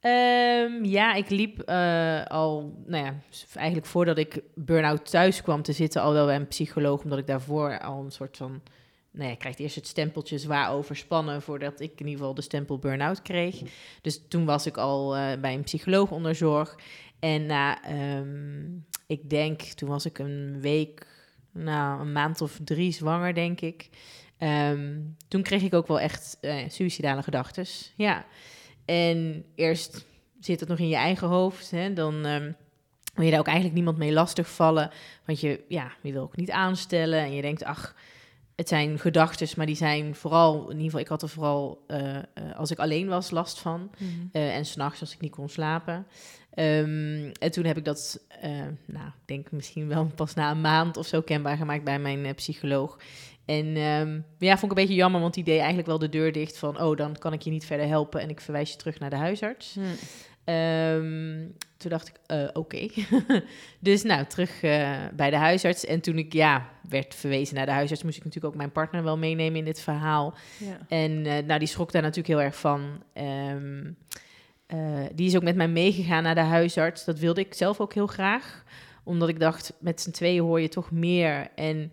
Ehm, 0.00 0.84
ja, 0.84 1.14
ik 1.14 1.30
liep 1.30 1.70
al, 2.28 2.74
nou 2.86 3.04
ja, 3.04 3.14
eigenlijk 3.54 3.86
voordat 3.86 4.18
ik 4.18 4.42
burn-out 4.54 5.10
thuis 5.10 5.42
kwam 5.42 5.62
te 5.62 5.72
zitten, 5.72 6.02
al 6.02 6.12
wel 6.12 6.26
bij 6.26 6.36
een 6.36 6.48
psycholoog, 6.48 7.02
omdat 7.02 7.18
ik 7.18 7.26
daarvoor 7.26 7.80
al 7.80 8.04
een 8.04 8.10
soort 8.10 8.36
van, 8.36 8.62
nou 9.18 9.30
ja, 9.30 9.36
ik 9.36 9.40
krijg 9.40 9.58
eerst 9.58 9.74
het 9.74 9.86
stempeltje 9.86 10.38
zwaar 10.38 10.70
overspannen 10.70 11.42
voordat 11.42 11.80
ik 11.80 11.90
in 11.90 12.06
ieder 12.06 12.18
geval 12.18 12.34
de 12.34 12.42
stempel 12.42 12.78
burn-out 12.78 13.22
kreeg. 13.22 13.62
Dus 14.02 14.20
toen 14.28 14.44
was 14.44 14.66
ik 14.66 14.76
al 14.76 15.16
eh, 15.16 15.40
bij 15.40 15.54
een 15.54 15.62
psycholoog 15.62 16.10
onder 16.10 16.34
zorg. 16.34 16.78
En 17.18 17.46
na, 17.46 17.82
ehm, 17.82 18.66
ik 19.06 19.30
denk, 19.30 19.62
toen 19.62 19.88
was 19.88 20.06
ik 20.06 20.18
een 20.18 20.60
week, 20.60 21.06
nou, 21.52 22.00
een 22.00 22.12
maand 22.12 22.40
of 22.40 22.58
drie 22.64 22.92
zwanger, 22.92 23.34
denk 23.34 23.60
ik. 23.60 23.88
Ehm, 24.38 25.00
toen 25.28 25.42
kreeg 25.42 25.62
ik 25.62 25.74
ook 25.74 25.86
wel 25.86 26.00
echt 26.00 26.38
eh 26.40 26.68
suïcidale 26.68 27.22
gedachten. 27.22 27.66
Ja. 27.96 28.26
En 28.84 29.44
eerst 29.54 30.06
zit 30.40 30.60
het 30.60 30.68
nog 30.68 30.78
in 30.78 30.88
je 30.88 30.96
eigen 30.96 31.28
hoofd. 31.28 31.70
Hè? 31.70 31.92
Dan 31.92 32.26
ehm, 32.26 32.52
wil 33.14 33.24
je 33.24 33.30
daar 33.30 33.40
ook 33.40 33.46
eigenlijk 33.46 33.76
niemand 33.76 33.98
mee 33.98 34.12
lastigvallen. 34.12 34.90
Want 35.24 35.40
je, 35.40 35.64
ja, 35.68 35.92
je 36.02 36.12
wil 36.12 36.22
ook 36.22 36.36
niet 36.36 36.50
aanstellen. 36.50 37.18
En 37.18 37.32
je 37.32 37.42
denkt, 37.42 37.64
ach, 37.64 37.94
het 38.58 38.68
zijn 38.68 38.98
gedachten, 38.98 39.48
maar 39.56 39.66
die 39.66 39.76
zijn 39.76 40.14
vooral... 40.14 40.62
In 40.62 40.68
ieder 40.68 40.84
geval, 40.84 41.00
ik 41.00 41.08
had 41.08 41.22
er 41.22 41.28
vooral 41.28 41.84
eh, 41.86 42.16
eh, 42.16 42.22
als 42.56 42.70
ik 42.70 42.78
alleen 42.78 43.08
was 43.08 43.30
last 43.30 43.58
van. 43.58 43.90
Eh, 44.32 44.56
en 44.56 44.64
s'nachts 44.64 45.00
als 45.00 45.12
ik 45.12 45.20
niet 45.20 45.30
kon 45.30 45.48
slapen. 45.48 46.06
Ehm, 46.54 47.30
en 47.40 47.50
toen 47.50 47.64
heb 47.64 47.76
ik 47.76 47.84
dat, 47.84 48.20
nou, 48.86 49.06
ik 49.06 49.26
denk 49.26 49.50
misschien 49.50 49.88
wel 49.88 50.06
pas 50.14 50.34
na 50.34 50.50
een 50.50 50.60
maand 50.60 50.96
of 50.96 51.06
zo 51.06 51.20
kenbaar 51.20 51.56
gemaakt 51.56 51.84
bij 51.84 51.98
mijn 51.98 52.34
psycholoog. 52.34 52.98
En 53.44 53.76
ehm, 53.76 54.20
ja, 54.38 54.58
vond 54.58 54.72
ik 54.72 54.78
een 54.78 54.84
beetje 54.84 54.94
jammer, 54.94 55.20
want 55.20 55.34
die 55.34 55.44
deed 55.44 55.58
eigenlijk 55.58 55.88
wel 55.88 55.98
de 55.98 56.08
deur 56.08 56.32
dicht 56.32 56.58
van, 56.58 56.80
oh, 56.80 56.96
dan 56.96 57.16
kan 57.18 57.32
ik 57.32 57.42
je 57.42 57.50
niet 57.50 57.66
verder 57.66 57.86
helpen 57.86 58.20
en 58.20 58.30
ik 58.30 58.40
verwijs 58.40 58.70
je 58.70 58.76
terug 58.76 58.98
naar 58.98 59.10
de 59.10 59.16
huisarts. 59.16 59.74
Mhm. 59.74 59.86
Ehm, 60.48 61.46
toen 61.76 61.90
dacht 61.90 62.08
ik, 62.08 62.14
eh, 62.26 62.48
oké. 62.52 62.88
dus 63.80 64.02
nou, 64.02 64.26
terug 64.26 64.62
eh, 64.62 64.96
bij 65.12 65.30
de 65.30 65.36
huisarts. 65.36 65.84
En 65.84 66.00
toen 66.00 66.18
ik, 66.18 66.32
ja, 66.32 66.70
werd 66.88 67.14
verwezen 67.14 67.54
naar 67.54 67.66
de 67.66 67.72
huisarts, 67.72 68.02
moest 68.02 68.16
ik 68.16 68.24
natuurlijk 68.24 68.52
ook 68.52 68.58
mijn 68.58 68.72
partner 68.72 69.02
wel 69.02 69.18
meenemen 69.18 69.58
in 69.58 69.64
dit 69.64 69.80
verhaal. 69.80 70.34
Ja. 70.58 70.78
En 70.88 71.26
eh, 71.26 71.44
nou, 71.44 71.58
die 71.58 71.68
schrok 71.68 71.92
daar 71.92 72.02
natuurlijk 72.02 72.28
heel 72.28 72.42
erg 72.42 72.56
van. 72.56 73.02
Ehm, 73.12 73.90
eh, 74.66 75.04
die 75.14 75.26
is 75.26 75.36
ook 75.36 75.42
met 75.42 75.56
mij 75.56 75.68
meegegaan 75.68 76.22
naar 76.22 76.34
de 76.34 76.40
huisarts. 76.40 77.04
Dat 77.04 77.18
wilde 77.18 77.40
ik 77.40 77.54
zelf 77.54 77.80
ook 77.80 77.94
heel 77.94 78.06
graag. 78.06 78.64
Omdat 79.04 79.28
ik 79.28 79.40
dacht, 79.40 79.72
met 79.80 80.00
z'n 80.00 80.10
tweeën 80.10 80.42
hoor 80.42 80.60
je 80.60 80.68
toch 80.68 80.90
meer. 80.90 81.48
En 81.54 81.90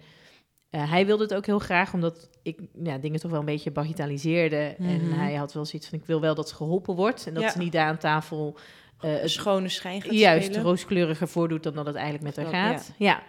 hij 0.69 1.05
wilde 1.05 1.23
het 1.23 1.33
ook 1.33 1.45
heel 1.45 1.59
graag, 1.59 1.93
omdat 1.93 2.29
ik 2.45 2.59
ja, 2.83 2.97
dingen 2.97 3.19
toch 3.19 3.31
wel 3.31 3.39
een 3.39 3.45
beetje 3.45 3.71
bagitaliseerde. 3.71 4.75
En 4.79 5.07
Mhm. 5.07 5.19
hij 5.19 5.33
had 5.33 5.53
wel 5.53 5.65
zoiets 5.65 5.89
van, 5.89 5.99
ik 5.99 6.05
wil 6.05 6.21
wel 6.21 6.35
dat 6.35 6.49
ze 6.49 6.55
geholpen 6.55 6.95
wordt. 6.95 7.27
En 7.27 7.33
dat 7.33 7.43
Ja. 7.43 7.49
ze 7.49 7.57
niet 7.57 7.71
daar 7.71 7.87
aan 7.87 7.97
tafel 7.97 8.57
Een 8.99 9.09
het 9.09 9.29
schone 9.29 9.69
schijn 9.69 10.01
gaat 10.01 10.13
juist 10.13 10.45
spelen. 10.45 10.63
rooskleuriger 10.63 11.27
voordoet 11.27 11.63
dan 11.63 11.73
dat 11.73 11.85
het 11.85 11.95
eigenlijk 11.95 12.25
met 12.35 12.35
haar 12.45 12.53
gaat. 12.53 12.91
Ja. 12.97 13.23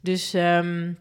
Dus 0.00 0.34
ehm, 0.34 0.92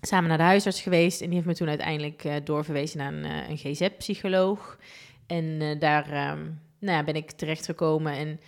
samen 0.00 0.28
naar 0.28 0.38
de 0.38 0.44
huisarts 0.44 0.80
geweest. 0.80 1.20
En 1.20 1.26
die 1.26 1.34
heeft 1.34 1.46
me 1.46 1.54
toen 1.54 1.68
uiteindelijk 1.68 2.24
eh, 2.24 2.34
doorverwezen 2.44 2.98
naar 2.98 3.12
een, 3.12 3.24
eh, 3.24 3.48
een 3.48 3.56
GZ-psycholoog. 3.56 4.78
En 5.26 5.56
eh, 5.60 5.78
daar 5.80 6.04
ehm, 6.10 6.40
nou 6.78 6.96
ja, 6.96 7.04
ben 7.04 7.14
ik 7.16 7.30
terechtgekomen. 7.30 8.12
En 8.12 8.40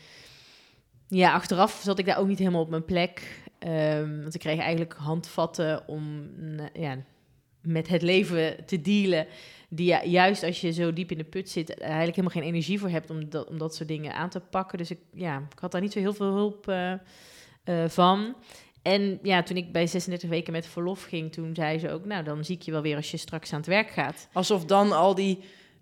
ja, 1.08 1.32
achteraf 1.32 1.80
zat 1.84 1.98
ik 1.98 2.06
daar 2.06 2.18
ook 2.18 2.26
niet 2.28 2.38
helemaal 2.38 2.60
op 2.62 2.70
mijn 2.70 2.84
plek. 2.84 3.42
Ehm, 3.58 4.20
want 4.22 4.34
ik 4.34 4.40
kreeg 4.40 4.58
eigenlijk 4.58 4.94
handvatten 4.98 5.88
om 5.88 6.30
ja, 6.72 6.96
met 7.64 7.88
het 7.88 8.02
leven 8.02 8.64
te 8.66 8.80
dealen. 8.80 9.26
Die 9.68 10.08
juist 10.08 10.42
als 10.42 10.60
je 10.60 10.72
zo 10.72 10.92
diep 10.92 11.10
in 11.10 11.18
de 11.18 11.24
put 11.24 11.50
zit, 11.50 11.78
eigenlijk 11.78 12.16
helemaal 12.16 12.36
geen 12.36 12.52
energie 12.52 12.78
voor 12.78 12.88
hebt 12.88 13.10
om 13.10 13.30
dat, 13.30 13.48
om 13.48 13.58
dat 13.58 13.74
soort 13.74 13.88
dingen 13.88 14.14
aan 14.14 14.28
te 14.28 14.40
pakken. 14.40 14.78
Dus 14.78 14.90
ik, 14.90 14.98
ja, 15.12 15.36
ik 15.52 15.58
had 15.58 15.72
daar 15.72 15.80
niet 15.80 15.92
zo 15.92 15.98
heel 15.98 16.14
veel 16.14 16.32
hulp 16.32 16.68
eh, 16.68 16.92
eh, 16.92 17.88
van. 17.88 18.34
En 18.82 19.18
ja, 19.22 19.42
toen 19.42 19.56
ik 19.56 19.72
bij 19.72 19.86
36 19.86 20.28
weken 20.28 20.52
met 20.52 20.66
verlof 20.66 21.02
ging, 21.02 21.32
toen 21.32 21.54
zei 21.54 21.78
ze 21.78 21.90
ook, 21.90 22.04
nou 22.04 22.24
dan 22.24 22.44
zie 22.44 22.56
ik 22.56 22.62
je 22.62 22.70
wel 22.70 22.82
weer 22.82 22.96
als 22.96 23.10
je 23.10 23.16
straks 23.16 23.52
aan 23.52 23.58
het 23.58 23.68
werk 23.68 23.90
gaat. 23.90 24.28
Alsof 24.32 24.64
dan 24.64 24.92
al 24.92 25.14
die 25.14 25.38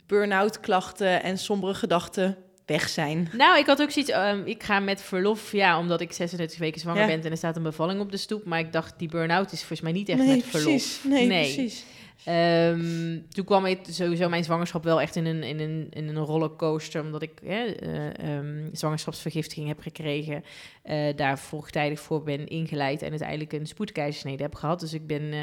burn-out 0.07 0.61
klachten 0.61 1.23
en 1.23 1.38
sombere 1.38 1.75
gedachten 1.75 2.37
weg 2.66 2.88
zijn. 2.88 3.29
Nou, 3.37 3.59
ik 3.59 3.66
had 3.66 3.81
ook 3.83 3.90
zoiets, 3.90 4.11
ehm, 4.11 4.42
ik 4.44 4.62
ga 4.62 4.81
met 4.81 5.01
verlof, 5.03 5.53
ja, 5.53 5.79
omdat 5.79 6.01
ik 6.01 6.12
36 6.12 6.59
weken 6.59 6.81
zwanger 6.81 7.01
Ja. 7.01 7.07
ben 7.07 7.25
en 7.25 7.31
er 7.31 7.37
staat 7.37 7.57
een 7.57 7.62
bevalling 7.62 8.01
op 8.01 8.11
de 8.11 8.16
stoep. 8.16 8.44
Maar 8.44 8.59
ik 8.59 8.72
dacht, 8.72 8.98
die 8.98 9.09
burn-out 9.09 9.53
is 9.53 9.59
volgens 9.59 9.81
mij 9.81 9.92
niet 9.92 10.09
echt 10.09 10.18
nee, 10.18 10.29
met 10.37 10.44
verlof. 10.44 10.64
precies. 10.72 11.01
Nee, 11.05 11.27
Nee. 11.27 11.55
precies. 11.55 11.85
Ehm, 12.25 13.18
toen 13.29 13.44
kwam 13.44 13.66
ik 13.66 13.79
sowieso 13.88 14.29
mijn 14.29 14.44
zwangerschap 14.44 14.85
wel 14.85 15.01
echt 15.01 15.16
in 15.16 15.27
een, 15.27 15.42
in 15.42 15.61
een, 15.61 15.87
in 15.90 16.09
een 16.09 16.16
rollercoaster. 16.25 17.03
Omdat 17.03 17.22
ik 17.22 17.31
hè, 17.44 17.64
eh, 17.64 18.37
ehm, 18.37 18.68
zwangerschapsvergiftiging 18.72 19.68
heb 19.68 19.81
gekregen. 19.81 20.44
eh, 20.83 21.16
daar 21.16 21.38
vroegtijdig 21.38 22.01
voor 22.01 22.22
ben 22.22 22.46
ingeleid. 22.48 23.03
En 23.03 23.11
uiteindelijk 23.11 23.53
een 23.53 23.66
spoedkeizersnede 23.66 24.42
heb 24.42 24.55
gehad. 24.55 24.81
Dus 24.81 24.92
ik 24.92 25.07
ben... 25.07 25.33
eh, 25.33 25.40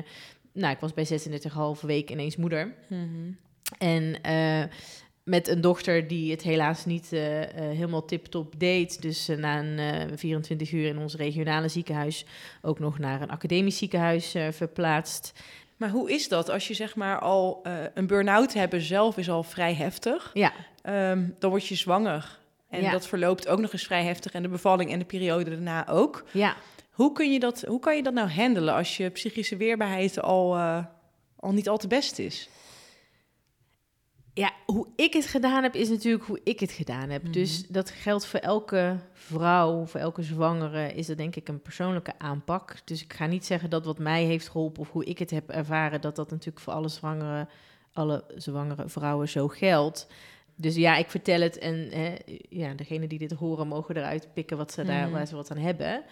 nou, 0.54 0.74
ik 0.74 0.80
was 0.80 0.94
bij 0.94 1.06
36,5 1.06 1.82
weken 1.82 2.14
ineens 2.16 2.36
moeder. 2.36 2.74
Mhm. 2.90 3.32
En 3.78 4.22
met 5.30 5.48
een 5.48 5.62
dochter 5.62 6.08
die 6.08 6.32
het 6.32 6.42
helaas 6.42 6.86
niet 6.86 7.14
eh, 7.14 7.42
eh, 7.44 7.50
helemaal 7.56 8.06
tip-top 8.06 8.54
deed. 8.60 9.02
Dus 9.02 9.28
eh, 9.28 9.38
na 9.38 9.60
een 9.60 9.80
eh, 9.80 10.18
24 10.18 10.72
uur 10.72 10.88
in 10.88 10.98
ons 10.98 11.16
regionale 11.16 11.68
ziekenhuis... 11.68 12.26
ook 12.62 12.80
nog 12.80 13.00
naar 13.00 13.22
een 13.22 13.30
academisch 13.30 13.78
ziekenhuis 13.78 14.36
verplaatst. 14.52 15.34
Maar 15.78 15.90
hoe 15.90 16.12
is 16.12 16.28
dat 16.28 16.50
als 16.50 16.68
je 16.68 16.74
zeg 16.74 16.96
maar 16.96 17.20
al 17.20 17.66
een 17.94 18.08
burn-out 18.08 18.54
hebben 18.54 18.82
zelf 18.82 19.18
is 19.18 19.30
al 19.30 19.44
vrij 19.44 19.74
heftig. 19.74 20.32
Ja. 20.34 20.54
Ehm, 20.82 21.28
dan 21.40 21.50
word 21.50 21.68
je 21.68 21.76
zwanger. 21.76 22.40
En 22.70 22.82
Ja. 22.82 22.92
dat 22.92 23.08
verloopt 23.08 23.48
ook 23.48 23.60
nog 23.60 23.74
eens 23.74 23.84
vrij 23.86 24.04
heftig. 24.04 24.32
En 24.32 24.42
de 24.42 24.50
bevalling 24.50 24.92
en 24.92 25.00
de 25.00 25.06
periode 25.06 25.50
daarna 25.50 25.88
ook. 25.88 26.24
Ja, 26.32 26.56
Hoe, 26.92 27.12
kun 27.12 27.32
je 27.34 27.40
dat, 27.40 27.64
hoe 27.68 27.80
kan 27.80 27.96
je 27.96 28.04
dat 28.04 28.14
nou 28.14 28.30
handelen 28.30 28.74
als 28.74 28.98
je 28.98 29.10
psychische 29.10 29.58
weerbaarheid 29.58 30.22
al, 30.22 30.58
al 31.36 31.52
niet 31.52 31.70
al 31.70 31.78
te 31.78 31.88
best 31.88 32.20
is? 32.20 32.50
Ja, 34.40 34.52
hoe 34.66 34.88
ik 34.96 35.14
het 35.14 35.26
gedaan 35.26 35.64
heb, 35.64 35.76
is 35.76 35.90
natuurlijk 35.90 36.24
hoe 36.24 36.40
ik 36.44 36.60
het 36.60 36.72
gedaan 36.72 37.10
heb. 37.10 37.24
Mhm. 37.24 37.32
Dus 37.32 37.68
dat 37.68 37.90
geldt 37.90 38.26
voor 38.26 38.40
elke 38.40 38.96
vrouw, 39.14 39.86
voor 39.86 40.00
elke 40.00 40.24
zwangere, 40.24 40.94
is 40.94 41.08
dat 41.08 41.18
denk 41.18 41.36
ik 41.36 41.48
een 41.48 41.62
persoonlijke 41.62 42.14
aanpak. 42.18 42.76
Dus 42.86 43.04
ik 43.04 43.14
ga 43.14 43.26
niet 43.26 43.46
zeggen 43.46 43.70
dat 43.70 43.86
wat 43.86 44.00
mij 44.00 44.24
heeft 44.24 44.50
geholpen 44.50 44.82
of 44.82 44.92
hoe 44.92 45.06
ik 45.06 45.20
het 45.20 45.30
heb 45.30 45.50
ervaren, 45.50 46.02
dat 46.02 46.16
dat 46.16 46.30
natuurlijk 46.30 46.60
voor 46.60 46.74
alle 46.74 46.88
zwangere, 46.90 47.48
alle 47.94 48.24
zwangere 48.36 48.90
vrouwen 48.90 49.30
zo 49.30 49.48
geldt. 49.48 50.08
Dus 50.56 50.76
ja, 50.76 50.96
ik 50.96 51.10
vertel 51.10 51.42
het 51.42 51.58
en 51.58 51.90
hè, 51.92 52.16
ja, 52.50 52.74
degene 52.74 53.08
die 53.08 53.20
dit 53.20 53.32
horen 53.32 53.68
mogen 53.68 53.98
eruit 53.98 54.28
pikken 54.34 54.58
wat 54.58 54.72
ze 54.72 54.84
daar, 54.84 55.04
Mhm. 55.04 55.12
waar 55.12 55.28
ze 55.28 55.36
wat 55.36 55.52
aan 55.52 55.58
hebben. 55.58 56.04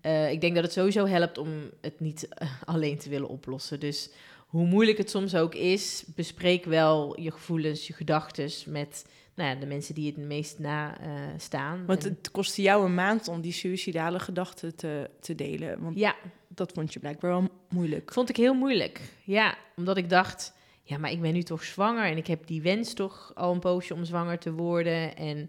Eh, 0.00 0.30
ik 0.30 0.40
denk 0.40 0.54
dat 0.54 0.64
het 0.64 0.72
sowieso 0.72 1.06
helpt 1.06 1.38
om 1.38 1.48
het 1.80 2.00
niet 2.00 2.28
eh, 2.28 2.48
alleen 2.64 2.98
te 2.98 3.08
willen 3.08 3.28
oplossen. 3.28 3.80
Dus 3.80 4.10
hoe 4.54 4.66
moeilijk 4.66 4.98
het 4.98 5.10
soms 5.10 5.34
ook 5.34 5.54
is, 5.54 6.04
bespreek 6.14 6.64
wel 6.64 7.20
je 7.20 7.30
gevoelens, 7.30 7.86
je 7.86 7.92
gedachten 7.92 8.50
met 8.66 9.06
nou 9.34 9.48
ja, 9.48 9.60
de 9.60 9.66
mensen 9.66 9.94
die 9.94 10.06
het 10.06 10.16
meest 10.16 10.58
na 10.58 11.00
eh, 11.00 11.10
staan. 11.36 11.86
Want 11.86 12.02
het 12.02 12.30
kostte 12.30 12.62
jou 12.62 12.84
een 12.84 12.94
maand 12.94 13.28
om 13.28 13.40
die 13.40 13.52
suïcidale 13.52 14.18
gedachten 14.18 14.76
te, 14.76 15.10
te 15.20 15.34
delen. 15.34 15.82
Want 15.82 15.98
ja, 15.98 16.16
dat 16.48 16.72
vond 16.72 16.92
je 16.92 16.98
blijkbaar 16.98 17.30
wel 17.30 17.48
moeilijk. 17.68 18.12
vond 18.12 18.28
ik 18.28 18.36
heel 18.36 18.54
moeilijk. 18.54 19.00
Ja, 19.24 19.58
omdat 19.76 19.96
ik 19.96 20.08
dacht, 20.08 20.52
ja, 20.82 20.98
maar 20.98 21.10
ik 21.10 21.20
ben 21.20 21.32
nu 21.32 21.42
toch 21.42 21.64
zwanger 21.64 22.04
en 22.04 22.16
ik 22.16 22.26
heb 22.26 22.46
die 22.46 22.62
wens 22.62 22.92
toch 22.92 23.32
al 23.34 23.52
een 23.52 23.60
poosje 23.60 23.94
om 23.94 24.04
zwanger 24.04 24.38
te 24.38 24.52
worden. 24.52 25.16
En 25.16 25.48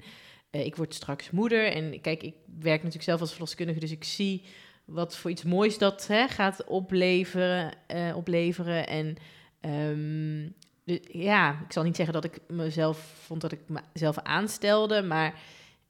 eh, 0.50 0.66
ik 0.66 0.76
word 0.76 0.94
straks 0.94 1.32
moeder. 1.32 1.72
En 1.72 2.02
kijk, 2.02 2.24
ik 2.24 2.36
werk 2.60 2.78
natuurlijk 2.78 3.04
zelf 3.04 3.22
als 3.22 3.32
verloskundige, 3.32 3.80
dus 3.80 3.92
ik 3.92 4.04
zie 4.04 4.44
wat 4.86 5.18
voor 5.18 5.32
iets 5.32 5.44
moois 5.44 5.78
dat 5.78 6.08
hè, 6.08 6.28
gaat 6.28 6.64
opleveren, 6.64 7.72
eh, 7.88 8.16
opleveren. 8.16 8.88
En 8.88 9.16
ehm, 9.60 10.42
ja, 11.20 11.52
ik 11.66 11.72
zal 11.72 11.84
niet 11.84 11.96
zeggen 11.96 12.14
dat 12.14 12.24
ik 12.24 12.40
mezelf 12.48 13.14
vond 13.24 13.42
dat 13.42 13.52
ik 13.52 13.60
mezelf 13.94 14.18
aanstelde, 14.20 15.02
maar 15.02 15.40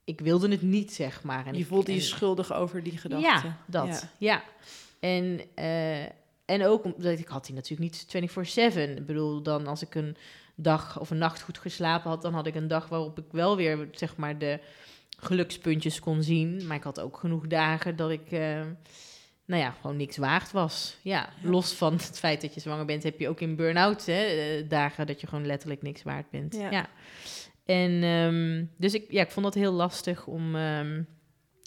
ik 0.04 0.20
wilde 0.20 0.50
het 0.50 0.62
niet, 0.62 0.94
zeg 0.94 1.24
maar. 1.24 1.46
En 1.46 1.54
je 1.54 1.60
ik- 1.60 1.66
voelde 1.68 1.94
je 1.94 2.02
schuldig 2.02 2.54
over 2.54 2.84
die 2.84 2.98
gedachte. 2.98 3.48
Ja, 3.48 3.58
dat. 3.66 3.88
Ja. 3.88 4.00
Ja. 4.18 4.44
En, 5.00 5.42
eh, 5.56 6.04
en 6.46 6.66
ook 6.66 6.84
omdat 6.84 7.20
ik 7.20 7.28
had 7.28 7.46
die 7.46 7.56
natuurlijk 7.56 7.92
niet 7.92 8.06
24/7. 8.08 8.98
Ik 8.98 9.06
bedoel, 9.06 9.42
dan 9.42 9.68
als 9.68 9.82
ik 9.82 9.96
een 9.96 10.16
dag 10.56 11.00
of 11.00 11.10
een 11.10 11.18
nacht 11.18 11.42
goed 11.42 11.58
geslapen 11.58 12.10
had, 12.10 12.22
dan 12.22 12.34
had 12.34 12.48
ik 12.48 12.56
een 12.56 12.68
dag 12.68 12.88
waarop 12.88 13.18
ik 13.18 13.26
wel 13.32 13.56
weer 13.56 13.88
zeg 13.92 14.16
maar 14.16 14.38
de 14.38 14.60
gelukspuntjes 15.18 16.00
kon 16.00 16.24
zien. 16.24 16.68
Maar 16.68 16.78
ik 16.78 16.84
had 16.84 17.00
ook 17.00 17.18
genoeg 17.18 17.48
dagen 17.48 17.96
dat 17.96 18.10
ik, 18.10 18.32
eh, 18.32 18.62
nou 19.46 19.62
ja, 19.62 19.72
gewoon 19.82 19.98
niks 19.98 20.18
waard 20.18 20.52
was. 20.52 20.98
Ja, 21.02 21.30
los 21.42 21.74
van 21.74 21.94
het 21.94 22.20
feit 22.20 22.42
dat 22.42 22.54
je 22.54 22.60
zwanger 22.60 22.86
bent, 22.86 23.04
heb 23.04 23.20
je 23.20 23.30
ook 23.30 23.40
in 23.40 23.56
burn-out 23.56 24.06
hè, 24.06 24.24
eh, 24.24 24.70
dagen 24.70 25.08
dat 25.08 25.22
je 25.22 25.28
gewoon 25.28 25.46
letterlijk 25.46 25.82
niks 25.82 26.04
waard 26.04 26.30
bent. 26.30 26.56
Ja. 26.56 26.72
Ja. 26.72 26.90
En 27.66 28.04
ehm, 28.04 28.66
dus 28.78 28.94
ik, 28.94 29.12
ja, 29.12 29.22
ik 29.22 29.32
vond 29.32 29.46
dat 29.46 29.56
heel 29.56 29.72
lastig 29.72 30.28
om, 30.28 30.56
ehm, 30.56 31.04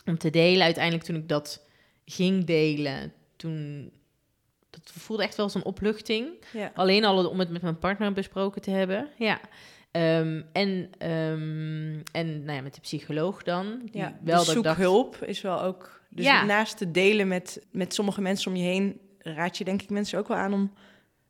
om 0.04 0.18
te 0.18 0.30
delen. 0.30 0.62
Uiteindelijk 0.62 1.04
toen 1.04 1.16
ik 1.16 1.28
dat 1.28 1.66
ging 2.04 2.44
delen, 2.44 3.12
toen 3.36 3.90
dat 4.70 4.92
voelde 4.94 5.22
echt 5.22 5.36
wel 5.36 5.44
als 5.44 5.54
een 5.54 5.64
opluchting. 5.64 6.28
Ja. 6.52 6.72
Alleen 6.74 7.04
al 7.04 7.28
om 7.28 7.38
het 7.38 7.50
met 7.50 7.62
mijn 7.62 7.78
partner 7.78 8.12
besproken 8.12 8.62
te 8.62 8.70
hebben. 8.70 9.08
Ja. 9.18 9.40
Ehm, 9.98 10.42
en 10.52 10.90
ehm, 10.98 12.00
en 12.12 12.44
nou 12.44 12.52
ja, 12.56 12.62
met 12.62 12.74
de 12.74 12.80
psycholoog 12.80 13.42
dan. 13.42 13.78
Die 13.84 14.00
Ja, 14.00 14.18
wel 14.22 14.44
dus 14.44 14.54
dat 14.62 14.76
hulp 14.76 15.16
is 15.16 15.40
wel 15.40 15.62
ook... 15.62 16.02
Dus 16.10 16.24
Ja. 16.24 16.44
naast 16.44 16.76
te 16.78 16.90
delen 16.90 17.28
met, 17.28 17.66
met 17.70 17.94
sommige 17.94 18.20
mensen 18.20 18.50
om 18.50 18.56
je 18.56 18.64
heen... 18.64 19.00
raad 19.18 19.58
je 19.58 19.64
denk 19.64 19.82
ik 19.82 19.90
mensen 19.90 20.18
ook 20.18 20.28
wel 20.28 20.36
aan 20.36 20.52
om 20.52 20.72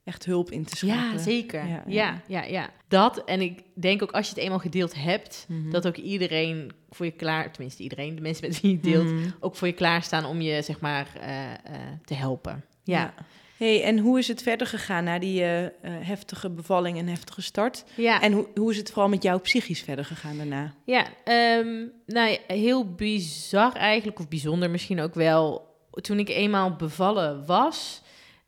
echt 0.05 0.25
hulp 0.25 0.51
in 0.51 0.65
te 0.65 0.77
schakelen. 0.77 1.13
Ja, 1.13 1.19
zeker. 1.19 1.67
Ja, 1.87 2.23
Ja, 2.27 2.43
ja. 2.43 2.71
Dat. 2.89 3.25
En 3.25 3.41
ik 3.41 3.63
denk 3.75 4.03
ook 4.03 4.11
als 4.13 4.29
je 4.29 4.35
het 4.35 4.43
eenmaal 4.43 4.59
gedeeld 4.59 4.95
hebt, 4.95 5.45
Mhm. 5.49 5.71
dat 5.71 5.87
ook 5.87 5.97
iedereen 5.97 6.73
voor 6.91 7.07
je 7.07 7.13
klaar, 7.13 7.53
tenminste 7.53 7.83
iedereen, 7.83 8.15
de 8.15 8.21
mensen 8.21 8.49
met 8.49 8.61
wie 8.61 8.71
je 8.71 8.81
deelt, 8.81 9.11
Mhm. 9.13 9.29
ook 9.41 9.57
voor 9.57 9.67
je 9.69 9.75
klaarstaan 9.75 10.25
om 10.25 10.41
je 10.41 10.63
zeg 10.63 10.81
maar 10.81 11.09
eh, 11.21 11.51
eh, 11.53 11.59
te 12.05 12.15
helpen. 12.15 12.65
Ja. 12.85 13.15
Hey, 13.59 13.83
en 13.83 13.99
hoe 13.99 14.19
is 14.19 14.29
het 14.29 14.43
verder 14.43 14.67
gegaan 14.67 15.05
na 15.05 15.19
die 15.19 15.43
eh, 15.43 15.65
eh, 15.65 15.73
heftige 15.83 16.51
bevalling 16.51 16.99
en 16.99 17.07
heftige 17.07 17.43
start? 17.43 17.85
Ja. 17.95 18.21
En 18.21 18.33
hoe, 18.33 18.47
hoe 18.55 18.71
is 18.71 18.77
het 18.77 18.91
vooral 18.91 19.09
met 19.09 19.23
jou 19.23 19.41
psychisch 19.41 19.83
verder 19.83 20.05
gegaan 20.05 20.37
daarna? 20.37 20.75
Ja, 20.85 21.07
ehm, 21.25 21.87
nou 22.07 22.39
heel 22.47 22.95
bizar 22.95 23.73
eigenlijk, 23.73 24.19
of 24.19 24.29
bijzonder 24.29 24.71
misschien 24.71 25.01
ook 25.01 25.15
wel. 25.15 25.67
Toen 25.91 26.19
ik 26.19 26.29
eenmaal 26.29 26.77
bevallen 26.77 27.47
was, 27.47 28.03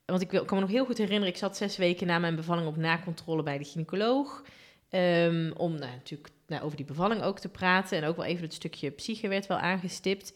want 0.07 0.21
ik 0.21 0.29
kan 0.29 0.45
me 0.51 0.61
nog 0.61 0.71
heel 0.71 0.85
goed 0.85 0.99
herinneren, 0.99 1.29
ik 1.29 1.41
zat 1.41 1.57
zes 1.57 1.77
weken 1.77 2.07
na 2.07 2.19
mijn 2.19 2.37
bevalling 2.37 2.67
op 2.67 2.77
nakontrole 2.77 3.43
bij 3.43 3.59
de 3.59 3.65
gynaecoloog. 3.65 4.45
ehm, 4.89 5.51
om 5.57 5.71
nou, 5.71 5.93
natuurlijk 5.93 6.31
nou, 6.47 6.63
over 6.63 6.77
die 6.77 6.87
bevalling 6.87 7.23
ook 7.23 7.39
te 7.39 7.49
praten. 7.49 7.99
En 7.99 8.05
ook 8.09 8.17
wel 8.17 8.25
even 8.25 8.45
het 8.45 8.55
stukje 8.55 8.91
psyche 8.91 9.29
werd 9.29 9.47
wel 9.47 9.59
aangestipt. 9.59 10.33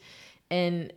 En 0.47 0.91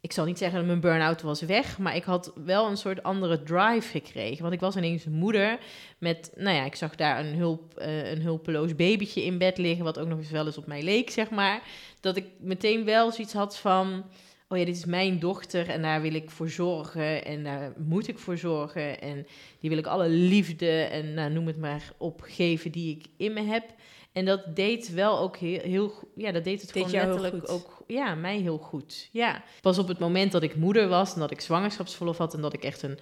ik 0.00 0.12
zal 0.12 0.24
niet 0.24 0.38
zeggen 0.38 0.58
dat 0.58 0.66
mijn 0.66 0.80
burn-out 0.80 1.22
was 1.22 1.40
weg, 1.40 1.78
maar 1.78 1.96
ik 1.96 2.04
had 2.04 2.32
wel 2.44 2.66
een 2.66 2.76
soort 2.76 3.02
andere 3.02 3.42
drive 3.42 3.88
gekregen. 3.88 4.42
Want 4.42 4.54
ik 4.54 4.60
was 4.60 4.76
ineens 4.76 5.04
een 5.04 5.12
moeder 5.12 5.58
met, 5.98 6.32
nou 6.36 6.56
ja, 6.56 6.64
ik 6.64 6.74
zag 6.74 6.94
daar 6.94 7.18
een, 7.24 7.34
hulp, 7.34 7.74
eh, 7.76 8.10
een 8.10 8.22
hulpeloos 8.22 8.76
babytje 8.76 9.24
in 9.24 9.38
bed 9.38 9.58
liggen, 9.58 9.84
wat 9.84 9.98
ook 9.98 10.08
nog 10.08 10.18
eens 10.18 10.30
wel 10.30 10.46
eens 10.46 10.58
op 10.58 10.66
mij 10.66 10.82
leek, 10.82 11.10
zeg 11.10 11.30
maar. 11.30 11.62
Dat 12.00 12.16
ik 12.16 12.26
meteen 12.38 12.84
wel 12.84 13.12
zoiets 13.12 13.32
had 13.32 13.58
van, 13.58 14.04
oh 14.48 14.58
ja, 14.58 14.64
dit 14.64 14.76
is 14.76 14.84
mijn 14.84 15.18
dochter 15.18 15.68
en 15.68 15.82
daar 15.82 16.02
wil 16.02 16.14
ik 16.14 16.30
voor 16.30 16.48
zorgen 16.48 17.24
en 17.24 17.44
daar 17.44 17.72
moet 17.76 18.08
ik 18.08 18.18
voor 18.18 18.38
zorgen. 18.38 19.00
En 19.00 19.26
die 19.60 19.70
wil 19.70 19.78
ik 19.78 19.86
alle 19.86 20.08
liefde 20.08 20.80
en 20.82 21.14
nou, 21.14 21.32
noem 21.32 21.46
het 21.46 21.58
maar 21.58 21.92
opgeven 21.96 22.70
die 22.70 22.96
ik 22.96 23.06
in 23.16 23.32
me 23.32 23.42
heb. 23.42 23.64
En 24.12 24.24
dat 24.24 24.56
deed 24.56 24.90
wel 24.90 25.18
ook 25.18 25.36
heel, 25.36 25.60
heel 25.60 25.92
ja, 26.16 26.32
dat 26.32 26.44
deed 26.44 26.60
het 26.60 26.72
Deed 26.72 26.84
gewoon 26.84 27.06
letterlijk 27.06 27.34
goed. 27.34 27.48
ook, 27.48 27.84
ja, 27.86 28.14
mij 28.14 28.38
heel 28.38 28.58
goed. 28.58 29.08
Ja, 29.12 29.42
pas 29.60 29.78
op 29.78 29.88
het 29.88 29.98
moment 29.98 30.32
dat 30.32 30.42
ik 30.42 30.56
moeder 30.56 30.88
was 30.88 31.14
en 31.14 31.20
dat 31.20 31.30
ik 31.30 31.40
zwangerschapsverlof 31.40 32.18
had 32.18 32.34
en 32.34 32.40
dat 32.40 32.52
ik 32.52 32.64
echt 32.64 32.82
een, 32.82 32.98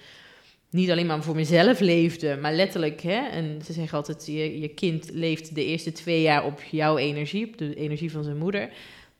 niet 0.70 0.90
alleen 0.90 1.06
maar 1.06 1.22
voor 1.22 1.34
mezelf 1.34 1.80
leefde, 1.80 2.36
maar 2.36 2.54
letterlijk, 2.54 3.00
hè, 3.00 3.26
en 3.26 3.62
ze 3.64 3.72
zeggen 3.72 3.98
altijd, 3.98 4.26
je, 4.26 4.60
je 4.60 4.68
kind 4.68 5.10
leeft 5.12 5.54
de 5.54 5.64
eerste 5.64 5.92
twee 5.92 6.22
jaar 6.22 6.44
op 6.44 6.62
jouw 6.62 6.96
energie, 6.96 7.46
op 7.46 7.58
de 7.58 7.74
energie 7.74 8.10
van 8.10 8.24
zijn 8.24 8.38
moeder. 8.38 8.70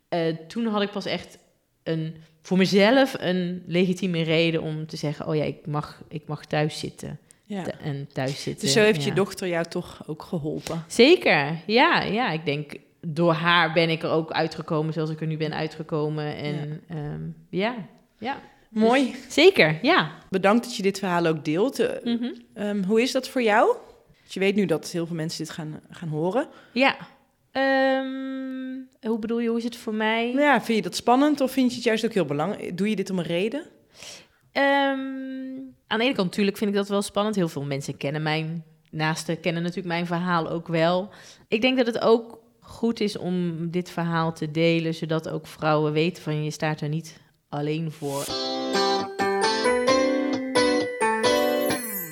Eh, 0.08 0.36
toen 0.48 0.66
had 0.66 0.82
ik 0.82 0.90
pas 0.90 1.06
echt 1.06 1.38
een, 1.82 2.16
voor 2.42 2.56
mezelf 2.56 3.14
een 3.18 3.62
legitieme 3.66 4.22
reden 4.22 4.62
om 4.62 4.86
te 4.86 4.96
zeggen, 4.96 5.26
oh 5.26 5.36
ja, 5.36 5.44
ik 5.44 5.66
mag, 5.66 6.02
ik 6.08 6.26
mag 6.26 6.46
thuis 6.46 6.78
zitten. 6.78 7.18
Ja. 7.48 7.64
En 7.82 8.08
thuis 8.12 8.42
zitten. 8.42 8.64
Dus 8.64 8.72
zo 8.74 8.80
heeft 8.80 9.04
je 9.04 9.12
dochter 9.12 9.48
jou 9.48 9.64
toch 9.66 10.02
ook 10.06 10.22
geholpen. 10.22 10.84
Zeker, 10.86 11.56
ja, 11.66 12.02
ja. 12.02 12.30
Ik 12.30 12.44
denk, 12.44 12.72
door 13.00 13.32
haar 13.32 13.72
ben 13.72 13.90
ik 13.90 14.02
er 14.02 14.10
ook 14.10 14.30
uitgekomen 14.32 14.92
zoals 14.92 15.10
ik 15.10 15.20
er 15.20 15.26
nu 15.26 15.36
ben 15.36 15.54
uitgekomen. 15.54 16.36
En 16.36 16.82
ja, 16.88 17.18
ja, 17.50 17.74
ja. 18.18 18.40
Mooi. 18.68 19.14
zeker, 19.28 19.78
ja. 19.82 20.10
Bedankt 20.30 20.64
dat 20.64 20.76
je 20.76 20.82
dit 20.82 20.98
verhaal 20.98 21.26
ook 21.26 21.44
deelt. 21.44 21.78
Eh, 21.78 22.04
Mhm. 22.14 22.30
ehm, 22.54 22.82
hoe 22.84 23.02
is 23.02 23.12
dat 23.12 23.28
voor 23.28 23.42
jou? 23.42 23.76
Je 24.28 24.40
weet 24.40 24.54
nu 24.54 24.66
dat 24.66 24.90
heel 24.90 25.06
veel 25.06 25.16
mensen 25.16 25.44
dit 25.44 25.54
gaan, 25.54 25.80
gaan 25.90 26.08
horen. 26.08 26.48
Ja. 26.72 26.96
Ehm, 27.52 29.08
hoe 29.10 29.18
bedoel 29.18 29.40
je, 29.40 29.48
hoe 29.48 29.58
is 29.58 29.64
het 29.64 29.76
voor 29.76 29.94
mij? 29.94 30.32
Maar 30.34 30.42
ja, 30.42 30.62
vind 30.62 30.76
je 30.78 30.82
dat 30.84 30.96
spannend 30.96 31.40
of 31.40 31.50
vind 31.52 31.70
je 31.70 31.74
het 31.76 31.84
juist 31.84 32.04
ook 32.04 32.12
heel 32.12 32.24
belangrijk? 32.24 32.76
Doe 32.78 32.88
je 32.90 32.96
dit 32.96 33.10
om 33.10 33.18
een 33.18 33.24
reden? 33.24 33.62
Ehm, 34.52 34.98
aan 35.86 35.98
de 35.98 36.04
ene 36.04 36.14
kant 36.14 36.28
natuurlijk 36.28 36.56
vind 36.56 36.70
ik 36.70 36.76
dat 36.76 36.88
wel 36.88 37.02
spannend. 37.02 37.36
Heel 37.36 37.48
veel 37.48 37.64
mensen 37.64 37.96
kennen 37.96 38.22
mijn 38.22 38.64
naasten, 38.90 39.40
kennen 39.40 39.62
natuurlijk 39.62 39.88
mijn 39.88 40.06
verhaal 40.06 40.48
ook 40.48 40.68
wel. 40.68 41.08
Ik 41.48 41.60
denk 41.60 41.76
dat 41.76 41.86
het 41.86 42.00
ook 42.00 42.38
goed 42.60 43.00
is 43.00 43.18
om 43.18 43.70
dit 43.70 43.90
verhaal 43.90 44.32
te 44.32 44.50
delen, 44.50 44.94
zodat 44.94 45.28
ook 45.28 45.46
vrouwen 45.46 45.92
weten 45.92 46.22
van 46.22 46.44
je 46.44 46.50
staat 46.50 46.80
er 46.80 46.88
niet 46.88 47.20
alleen 47.48 47.92
voor. 47.92 48.24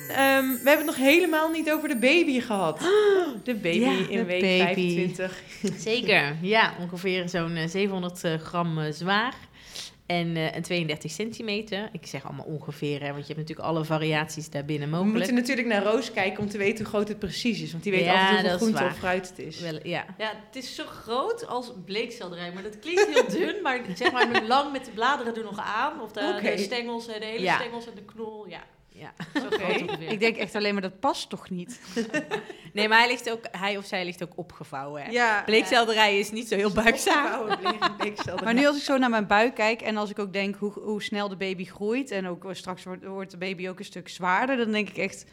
Ehm, 0.09 0.45
we 0.45 0.69
hebben 0.69 0.85
het 0.85 0.85
nog 0.85 0.95
helemaal 0.95 1.49
niet 1.49 1.71
over 1.71 1.87
de 1.87 1.97
baby 1.97 2.39
gehad. 2.39 2.79
De 3.43 3.55
baby 3.55 3.77
Ja, 3.79 3.91
in 4.09 4.17
de 4.17 4.25
week 4.25 4.41
baby. 4.41 4.63
25. 4.73 5.43
Zeker, 5.77 6.35
ja, 6.41 6.73
ongeveer 6.79 7.29
zo'n 7.29 7.55
eh, 7.55 7.67
700 7.67 8.23
eh, 8.23 8.33
gram 8.33 8.77
eh, 8.79 8.91
zwaar 8.91 9.33
en, 10.07 10.35
eh, 10.35 10.55
en 10.55 10.61
32 10.61 11.11
centimeter. 11.11 11.89
Ik 11.91 12.05
zeg 12.05 12.25
allemaal 12.25 12.45
ongeveer, 12.45 13.01
hè, 13.01 13.07
want 13.11 13.27
je 13.27 13.33
hebt 13.33 13.37
natuurlijk 13.47 13.67
alle 13.67 13.85
variaties 13.85 14.49
daarbinnen 14.49 14.89
We 14.89 14.95
mogelijk. 14.95 15.15
moeten 15.17 15.35
natuurlijk 15.35 15.67
naar 15.67 15.83
Roos 15.83 16.11
kijken 16.11 16.43
om 16.43 16.49
te 16.49 16.57
weten 16.57 16.77
hoe 16.85 16.93
groot 16.93 17.07
het 17.07 17.19
precies 17.19 17.61
is. 17.61 17.71
Want 17.71 17.83
die 17.83 17.91
weet 17.91 18.03
Ja, 18.03 18.13
altijd 18.13 18.39
hoeveel 18.39 18.57
groente 18.57 18.79
waar. 18.81 18.91
of 18.91 18.97
fruit 18.97 19.29
het 19.29 19.39
is. 19.39 19.59
Wel, 19.59 19.79
ja. 19.83 20.05
Ja, 20.17 20.31
het 20.45 20.55
is 20.63 20.75
zo 20.75 20.85
groot 20.85 21.47
als 21.47 21.71
bleekselderij, 21.85 22.51
maar 22.53 22.63
dat 22.63 22.79
klinkt 22.79 23.07
heel 23.13 23.29
dun, 23.39 23.61
maar 23.61 23.79
zeg 23.95 24.11
maar 24.11 24.27
met 24.29 24.47
lang 24.47 24.71
met 24.71 24.85
de 24.85 24.91
bladeren 24.91 25.35
er 25.35 25.43
nog 25.43 25.59
aan, 25.59 26.01
of 26.01 26.11
de, 26.11 26.39
de 26.41 26.57
stengels, 26.57 27.07
eh, 27.07 27.19
de 27.19 27.25
hele 27.25 27.43
Ja. 27.43 27.55
stengels 27.59 27.87
en 27.87 27.95
de 27.95 28.03
knol, 28.05 28.47
ja. 28.49 28.63
Ja. 28.97 29.13
Ik 29.99 30.19
denk 30.19 30.37
echt 30.37 30.55
alleen 30.55 30.73
maar 30.73 30.81
dat 30.81 30.99
past 30.99 31.29
toch 31.29 31.49
niet. 31.49 31.79
Nee, 32.73 32.87
maar 32.87 32.97
hij, 32.97 33.07
ligt 33.07 33.29
ook, 33.31 33.45
hij 33.51 33.77
of 33.77 33.85
zij 33.85 34.05
ligt 34.05 34.23
ook 34.23 34.31
opgevouwen. 34.37 35.01
Hè. 35.01 35.09
Ja. 35.11 35.43
Bleekselderij 35.45 36.19
is 36.19 36.31
niet 36.31 36.47
zo 36.47 36.55
heel 36.55 36.71
bleekselderij. 36.71 37.77
Maar 38.43 38.53
nu 38.53 38.67
als 38.67 38.77
ik 38.77 38.83
zo 38.83 38.97
naar 38.97 39.09
mijn 39.09 39.27
buik 39.27 39.55
kijk 39.55 39.81
en 39.81 39.97
als 39.97 40.09
ik 40.09 40.19
ook 40.19 40.33
denk 40.33 40.55
hoe, 40.55 40.71
hoe 40.71 41.03
snel 41.03 41.29
de 41.29 41.35
baby 41.35 41.65
groeit 41.65 42.11
en 42.11 42.27
ook 42.27 42.45
straks 42.51 42.83
wordt, 42.83 43.05
wordt 43.05 43.31
de 43.31 43.37
baby 43.37 43.69
ook 43.69 43.79
een 43.79 43.85
stuk 43.85 44.09
zwaarder, 44.09 44.57
dan 44.57 44.71
denk 44.71 44.89
ik 44.89 44.97
echt, 44.97 45.25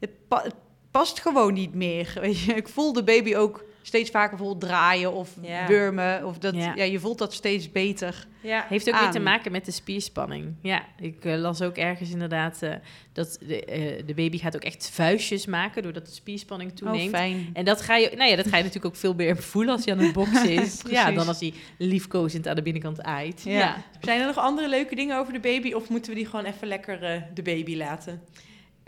het, 0.00 0.10
pa- 0.28 0.42
het 0.42 0.54
past 0.90 1.20
gewoon 1.20 1.52
niet 1.52 1.74
meer. 1.74 2.12
Weet 2.20 2.40
je? 2.40 2.54
Ik 2.54 2.68
voel 2.68 2.92
de 2.92 3.04
baby 3.04 3.34
ook 3.36 3.64
steeds 3.82 4.10
vaker 4.10 4.36
bijvoorbeeld 4.36 4.70
draaien 4.70 5.12
of 5.12 5.30
Ja. 5.42 5.66
wurmen. 5.66 6.26
Of 6.26 6.38
dat, 6.38 6.54
Ja. 6.54 6.72
ja. 6.76 6.84
je 6.84 6.98
voelt 7.00 7.18
dat 7.18 7.32
steeds 7.32 7.72
beter. 7.72 8.26
Ja. 8.40 8.64
Heeft 8.68 8.88
ook 8.88 9.00
weer 9.00 9.10
te 9.10 9.18
maken 9.20 9.52
met 9.52 9.64
de 9.64 9.70
spierspanning. 9.70 10.54
Ja, 10.62 10.84
ik 11.00 11.24
eh, 11.24 11.36
las 11.36 11.62
ook 11.62 11.76
ergens 11.76 12.10
inderdaad 12.10 12.62
eh, 12.62 12.72
dat 13.12 13.38
de, 13.46 13.64
eh, 13.64 14.06
de 14.06 14.14
baby 14.14 14.38
gaat 14.38 14.54
ook 14.56 14.62
echt 14.64 14.90
vuistjes 14.90 15.46
maken 15.46 15.82
doordat 15.82 16.06
de 16.06 16.12
spierspanning 16.12 16.76
toeneemt. 16.76 17.12
Oh, 17.12 17.18
fijn. 17.18 17.50
En 17.52 17.64
dat 17.64 17.80
ga, 17.80 17.96
je, 17.96 18.10
nou 18.16 18.30
ja, 18.30 18.36
dat 18.36 18.48
ga 18.48 18.56
je 18.56 18.62
natuurlijk 18.68 18.94
ook 18.94 19.00
veel 19.00 19.14
meer 19.14 19.36
voelen 19.36 19.72
als 19.74 19.84
hij 19.84 19.94
aan 19.94 20.00
het 20.00 20.12
boksen 20.12 20.50
is. 20.50 20.82
ja, 20.90 21.10
dan 21.10 21.28
als 21.28 21.40
hij 21.40 21.54
liefkozend 21.78 22.48
aan 22.48 22.56
de 22.56 22.62
binnenkant 22.62 23.02
aait. 23.02 23.42
Ja. 23.44 23.52
Ja. 23.58 23.76
Zijn 24.00 24.20
er 24.20 24.26
nog 24.26 24.36
andere 24.38 24.68
leuke 24.68 24.94
dingen 24.94 25.18
over 25.18 25.32
de 25.32 25.40
baby? 25.40 25.72
Of 25.72 25.88
moeten 25.88 26.10
we 26.10 26.16
die 26.16 26.26
gewoon 26.26 26.44
even 26.44 26.68
lekker 26.68 27.24
de 27.34 27.42
baby 27.42 27.76
laten? 27.76 28.22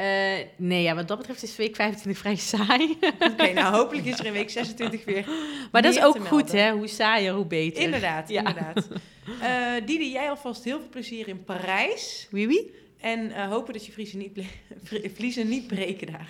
Eh, 0.00 0.46
nee, 0.56 0.82
ja, 0.82 0.94
wat 0.94 1.08
dat 1.08 1.18
betreft 1.18 1.42
is 1.42 1.56
week 1.56 1.76
25 1.76 2.18
vrij 2.22 2.36
saai. 2.56 2.98
Oké, 3.30 3.52
nou 3.52 3.74
hopelijk 3.74 4.06
is 4.06 4.18
er 4.18 4.26
in 4.26 4.32
week 4.32 4.50
26 4.50 5.04
weer. 5.04 5.24
maar 5.72 5.82
dat 5.82 5.94
is 5.94 6.02
ook 6.02 6.26
goed, 6.26 6.52
hè? 6.52 6.70
Hoe 6.72 6.86
saaier, 6.86 7.32
hoe 7.32 7.46
beter. 7.46 7.82
Inderdaad, 7.82 8.28
Ja. 8.28 8.38
inderdaad. 8.38 8.88
Eh 9.40 9.86
Didi, 9.86 10.10
jij 10.12 10.28
alvast 10.30 10.64
heel 10.64 10.78
veel 10.78 10.88
plezier 10.90 11.28
in 11.28 11.44
Parijs. 11.44 12.26
Wie 12.30 12.48
wie? 12.48 12.74
En 13.00 13.32
eh, 13.32 13.48
hopen 13.48 13.72
dat 13.72 13.86
je 13.86 13.92
vriezen 13.92 14.18
niet, 14.18 14.38
vliezen 15.16 15.48
niet 15.48 15.66
breken 15.66 16.06
daar. 16.12 16.28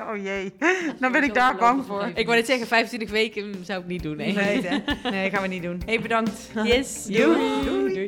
oh 0.00 0.22
jee, 0.22 0.52
dan 1.00 1.12
ben 1.12 1.22
ik 1.22 1.34
daar 1.34 1.56
bang 1.56 1.84
voor. 1.86 2.10
Ik 2.14 2.24
wou 2.26 2.36
net 2.36 2.46
zeggen, 2.46 2.66
25 2.66 3.10
weken 3.10 3.54
zou 3.64 3.80
ik 3.80 3.86
niet 3.86 4.02
doen, 4.02 4.16
nee. 4.16 4.32
Nee, 4.32 5.30
gaan 5.30 5.42
we 5.42 5.48
niet 5.48 5.62
doen. 5.62 5.82
Hey, 5.86 6.00
bedankt. 6.00 6.50
Yes, 6.64 7.04
Doei. 7.04 7.64
Doei. 7.64 8.04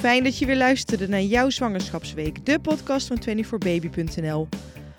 Fijn 0.00 0.24
dat 0.24 0.38
je 0.38 0.46
weer 0.46 0.56
luisterde 0.56 1.08
naar 1.08 1.22
jouw 1.22 1.50
zwangerschapsweek, 1.50 2.46
de 2.46 2.58
podcast 2.58 3.06
van 3.06 3.18
24baby.nl. 3.18 4.48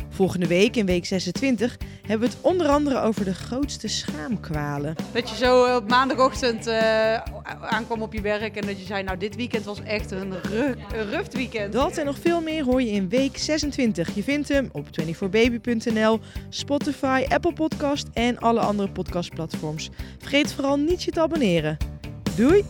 Volgende 0.09 0.47
week, 0.47 0.75
in 0.75 0.85
week 0.85 1.05
26, 1.05 1.77
hebben 2.01 2.27
we 2.27 2.33
het 2.33 2.43
onder 2.43 2.67
andere 2.67 3.01
over 3.01 3.25
de 3.25 3.33
grootste 3.33 3.87
schaamkwalen. 3.87 4.95
Dat 5.13 5.29
je 5.29 5.35
zo 5.35 5.75
op 5.75 5.89
maandagochtend 5.89 6.67
uh, 6.67 7.13
aankwam 7.61 8.01
op 8.01 8.13
je 8.13 8.21
werk 8.21 8.55
en 8.55 8.67
dat 8.67 8.79
je 8.79 8.85
zei, 8.85 9.03
nou 9.03 9.17
dit 9.17 9.35
weekend 9.35 9.63
was 9.63 9.81
echt 9.83 10.11
een, 10.11 10.33
ru 10.41 10.75
een 10.93 11.09
ruft 11.09 11.33
weekend. 11.33 11.73
Dat 11.73 11.97
en 11.97 12.05
nog 12.05 12.17
veel 12.21 12.41
meer 12.41 12.63
hoor 12.63 12.81
je 12.81 12.91
in 12.91 13.09
week 13.09 13.37
26. 13.37 14.15
Je 14.15 14.23
vindt 14.23 14.47
hem 14.47 14.69
op 14.71 14.87
24baby.nl, 14.87 16.19
Spotify, 16.49 17.25
Apple 17.29 17.53
Podcast 17.53 18.07
en 18.13 18.39
alle 18.39 18.59
andere 18.59 18.89
podcastplatforms. 18.89 19.89
Vergeet 20.17 20.53
vooral 20.53 20.77
niet 20.77 21.03
je 21.03 21.11
te 21.11 21.21
abonneren. 21.21 21.77
Doei! 22.35 22.65